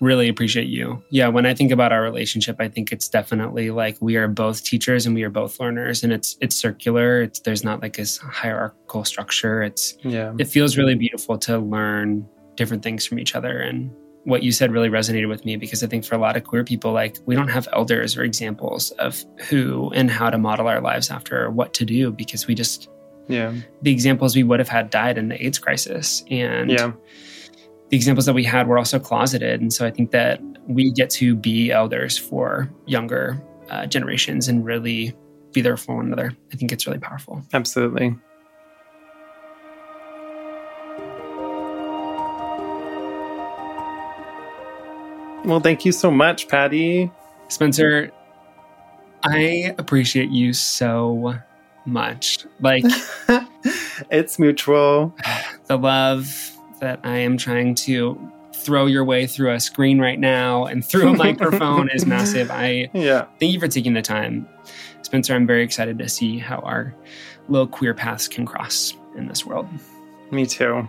really 0.00 0.28
appreciate 0.28 0.66
you. 0.66 1.02
Yeah, 1.10 1.28
when 1.28 1.46
I 1.46 1.54
think 1.54 1.70
about 1.70 1.92
our 1.92 2.02
relationship, 2.02 2.56
I 2.58 2.68
think 2.68 2.90
it's 2.92 3.08
definitely 3.08 3.70
like 3.70 3.96
we 4.00 4.16
are 4.16 4.28
both 4.28 4.64
teachers 4.64 5.06
and 5.06 5.14
we 5.14 5.22
are 5.22 5.30
both 5.30 5.60
learners 5.60 6.02
and 6.02 6.12
it's 6.12 6.36
it's 6.40 6.56
circular. 6.56 7.22
It's 7.22 7.40
there's 7.40 7.62
not 7.64 7.80
like 7.80 7.96
this 7.96 8.18
hierarchical 8.18 9.04
structure. 9.04 9.62
It's 9.62 9.96
yeah. 10.02 10.34
It 10.38 10.46
feels 10.46 10.76
really 10.76 10.96
beautiful 10.96 11.38
to 11.38 11.58
learn 11.58 12.26
different 12.56 12.82
things 12.82 13.06
from 13.06 13.18
each 13.18 13.34
other 13.34 13.60
and 13.60 13.90
what 14.24 14.42
you 14.42 14.52
said 14.52 14.70
really 14.70 14.88
resonated 14.88 15.28
with 15.28 15.44
me 15.44 15.56
because 15.56 15.82
I 15.82 15.88
think 15.88 16.04
for 16.04 16.14
a 16.14 16.18
lot 16.18 16.36
of 16.36 16.44
queer 16.44 16.62
people 16.62 16.92
like 16.92 17.18
we 17.26 17.34
don't 17.34 17.48
have 17.48 17.66
elders 17.72 18.16
or 18.16 18.22
examples 18.22 18.92
of 18.92 19.24
who 19.48 19.90
and 19.94 20.10
how 20.10 20.30
to 20.30 20.38
model 20.38 20.68
our 20.68 20.80
lives 20.80 21.10
after 21.10 21.44
or 21.44 21.50
what 21.50 21.74
to 21.74 21.84
do 21.84 22.12
because 22.12 22.46
we 22.46 22.54
just 22.54 22.88
yeah. 23.28 23.54
The 23.82 23.92
examples 23.92 24.34
we 24.34 24.42
would 24.42 24.58
have 24.58 24.68
had 24.68 24.90
died 24.90 25.16
in 25.16 25.28
the 25.28 25.44
AIDS 25.44 25.58
crisis 25.58 26.24
and 26.30 26.70
yeah 26.70 26.92
the 27.92 27.96
examples 27.96 28.24
that 28.24 28.32
we 28.32 28.42
had 28.42 28.68
were 28.68 28.78
also 28.78 28.98
closeted. 28.98 29.60
And 29.60 29.70
so 29.70 29.86
I 29.86 29.90
think 29.90 30.12
that 30.12 30.40
we 30.66 30.90
get 30.90 31.10
to 31.10 31.36
be 31.36 31.70
elders 31.70 32.16
for 32.16 32.72
younger 32.86 33.38
uh, 33.68 33.84
generations 33.84 34.48
and 34.48 34.64
really 34.64 35.14
be 35.52 35.60
there 35.60 35.76
for 35.76 35.96
one 35.96 36.06
another. 36.06 36.32
I 36.50 36.56
think 36.56 36.72
it's 36.72 36.86
really 36.86 36.98
powerful. 36.98 37.42
Absolutely. 37.52 38.16
Well, 45.44 45.60
thank 45.60 45.84
you 45.84 45.92
so 45.92 46.10
much, 46.10 46.48
Pattie. 46.48 47.10
Spencer, 47.48 48.10
I 49.24 49.74
appreciate 49.78 50.30
you 50.30 50.52
so 50.52 51.34
much. 51.84 52.46
Like, 52.60 52.84
it's 54.10 54.38
mutual. 54.38 55.14
The 55.66 55.78
love, 55.78 56.52
that 56.80 56.98
I 57.04 57.18
am 57.18 57.38
trying 57.38 57.76
to 57.76 58.18
throw 58.52 58.86
your 58.86 59.04
way 59.04 59.26
through 59.26 59.52
a 59.52 59.60
screen 59.60 60.00
right 60.00 60.18
now 60.18 60.64
and 60.64 60.84
through 60.84 61.10
a 61.10 61.16
microphone 61.16 61.88
is 61.90 62.04
massive. 62.06 62.50
I 62.50 62.90
yeah. 62.92 63.26
thank 63.38 63.52
you 63.52 63.60
for 63.60 63.68
taking 63.68 63.94
the 63.94 64.02
time. 64.02 64.48
Spencer, 65.02 65.34
I'm 65.34 65.46
very 65.46 65.62
excited 65.62 65.98
to 65.98 66.08
see 66.08 66.38
how 66.38 66.58
our 66.58 66.92
little 67.48 67.68
queer 67.68 67.94
paths 67.94 68.26
can 68.26 68.44
cross 68.44 68.94
in 69.16 69.28
this 69.28 69.46
world. 69.46 69.68
Me 70.32 70.44
too. 70.44 70.86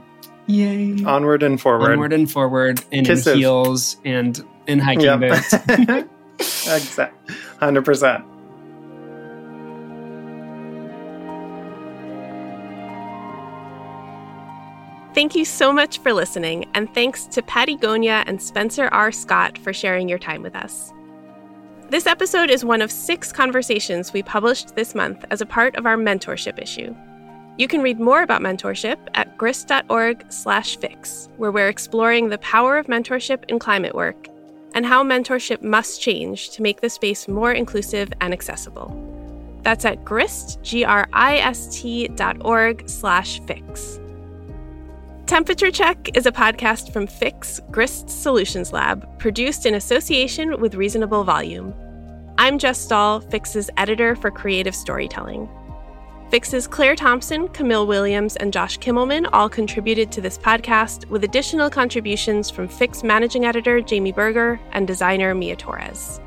Yay. 0.47 1.03
Onward 1.05 1.43
and 1.43 1.59
forward. 1.59 1.91
Onward 1.91 2.13
and 2.13 2.29
forward 2.29 2.83
and 2.91 3.05
Kisses. 3.05 3.27
in 3.27 3.37
heels 3.37 3.97
and 4.03 4.43
in 4.67 4.79
hiking 4.79 5.05
yep. 5.05 5.19
boots. 5.19 5.53
exactly. 6.39 7.35
100%. 7.61 8.25
Thank 15.13 15.35
you 15.35 15.45
so 15.45 15.71
much 15.71 15.99
for 15.99 16.11
listening, 16.11 16.67
and 16.73 16.91
thanks 16.95 17.25
to 17.27 17.43
Pattie 17.43 17.77
Gonia 17.77 18.23
and 18.25 18.41
Spencer 18.41 18.87
R. 18.87 19.11
Scott 19.11 19.59
for 19.59 19.71
sharing 19.71 20.09
your 20.09 20.17
time 20.17 20.41
with 20.41 20.55
us. 20.55 20.91
This 21.89 22.07
episode 22.07 22.49
is 22.49 22.65
one 22.65 22.81
of 22.81 22.91
six 22.91 23.31
conversations 23.31 24.11
we 24.11 24.23
published 24.23 24.75
this 24.75 24.95
month 24.95 25.23
as 25.29 25.39
a 25.39 25.45
part 25.45 25.75
of 25.75 25.85
our 25.85 25.97
mentorship 25.97 26.59
issue. 26.59 26.95
You 27.57 27.67
can 27.67 27.81
read 27.81 27.99
more 27.99 28.23
about 28.23 28.41
mentorship 28.41 28.97
at 29.13 29.37
grist.org/fix, 29.37 31.29
where 31.37 31.51
we're 31.51 31.69
exploring 31.69 32.29
the 32.29 32.39
power 32.39 32.77
of 32.77 32.87
mentorship 32.87 33.43
in 33.47 33.59
climate 33.59 33.93
work 33.93 34.27
and 34.73 34.85
how 34.85 35.03
mentorship 35.03 35.61
must 35.61 36.01
change 36.01 36.49
to 36.51 36.63
make 36.63 36.81
the 36.81 36.89
space 36.89 37.27
more 37.27 37.51
inclusive 37.51 38.11
and 38.21 38.33
accessible. 38.33 38.91
That's 39.61 39.85
at 39.85 40.03
grist, 40.03 40.63
G-R-I-S-T 40.63 42.07
dot 42.15 42.37
org 42.43 42.89
slash 42.89 43.39
fix. 43.45 43.99
Temperature 45.27 45.71
Check 45.71 46.17
is 46.17 46.25
a 46.25 46.31
podcast 46.31 46.91
from 46.91 47.07
Fix, 47.07 47.61
Grist 47.71 48.09
Solutions 48.09 48.73
Lab, 48.73 49.07
produced 49.19 49.65
in 49.65 49.75
association 49.75 50.59
with 50.59 50.75
Reasonable 50.75 51.23
Volume. 51.23 51.73
I'm 52.37 52.57
Jess 52.57 52.79
Stahl, 52.79 53.21
Fix's 53.21 53.69
editor 53.77 54.15
for 54.15 54.31
creative 54.31 54.75
storytelling. 54.75 55.47
Fix's 56.33 56.65
Claire 56.65 56.95
Thompson, 56.95 57.47
Camille 57.49 57.85
Williams, 57.85 58.37
and 58.37 58.51
Josh 58.51 58.79
Kimmelman 58.79 59.29
all 59.33 59.47
contributed 59.47 60.11
to 60.11 60.19
this 60.19 60.35
podcast, 60.35 61.07
with 61.07 61.23
additional 61.23 61.69
contributions 61.69 62.49
from 62.49 62.67
Fix 62.67 63.03
managing 63.03 63.45
editor 63.45 63.81
Jamie 63.81 64.11
Berger 64.11 64.59
and 64.71 64.87
designer 64.87 65.35
Mia 65.35 65.55
Torres. 65.55 66.19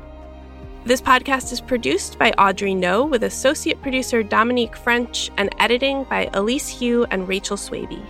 This 0.85 1.01
podcast 1.01 1.51
is 1.51 1.59
produced 1.59 2.17
by 2.17 2.31
Audrey 2.37 2.73
No, 2.73 3.03
with 3.03 3.23
associate 3.23 3.81
producer 3.81 4.23
Dominique 4.23 4.77
French 4.77 5.29
and 5.35 5.53
editing 5.59 6.05
by 6.05 6.29
Elise 6.31 6.79
Hu 6.79 7.03
and 7.11 7.27
Rachel 7.27 7.57
Swaby. 7.57 8.01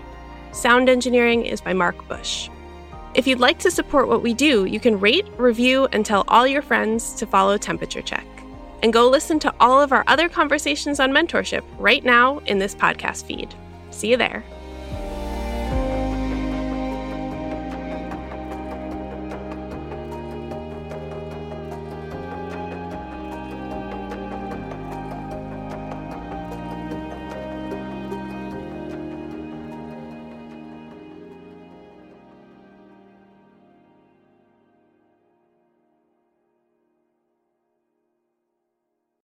Sound 0.51 0.89
engineering 0.89 1.47
is 1.47 1.61
by 1.61 1.73
Mark 1.73 2.07
Bush. 2.07 2.47
If 3.15 3.25
you'd 3.25 3.39
like 3.39 3.57
to 3.57 3.71
support 3.71 4.07
what 4.07 4.21
we 4.21 4.35
do, 4.35 4.65
you 4.65 4.79
can 4.79 4.99
rate, 4.99 5.25
review, 5.39 5.87
and 5.91 6.05
tell 6.05 6.25
all 6.27 6.45
your 6.45 6.61
friends 6.61 7.15
to 7.15 7.25
follow 7.25 7.57
Temperature 7.57 8.03
Check 8.03 8.36
and 8.83 8.93
go 8.93 9.09
listen 9.09 9.39
to 9.39 9.53
all 9.59 9.81
of 9.81 9.91
our 9.91 10.03
other 10.07 10.29
conversations 10.29 10.99
on 10.99 11.11
mentorship 11.11 11.63
right 11.77 12.03
now 12.03 12.39
in 12.39 12.59
this 12.59 12.75
podcast 12.75 13.25
feed. 13.25 13.53
See 13.91 14.09
you 14.09 14.17
there. 14.17 14.43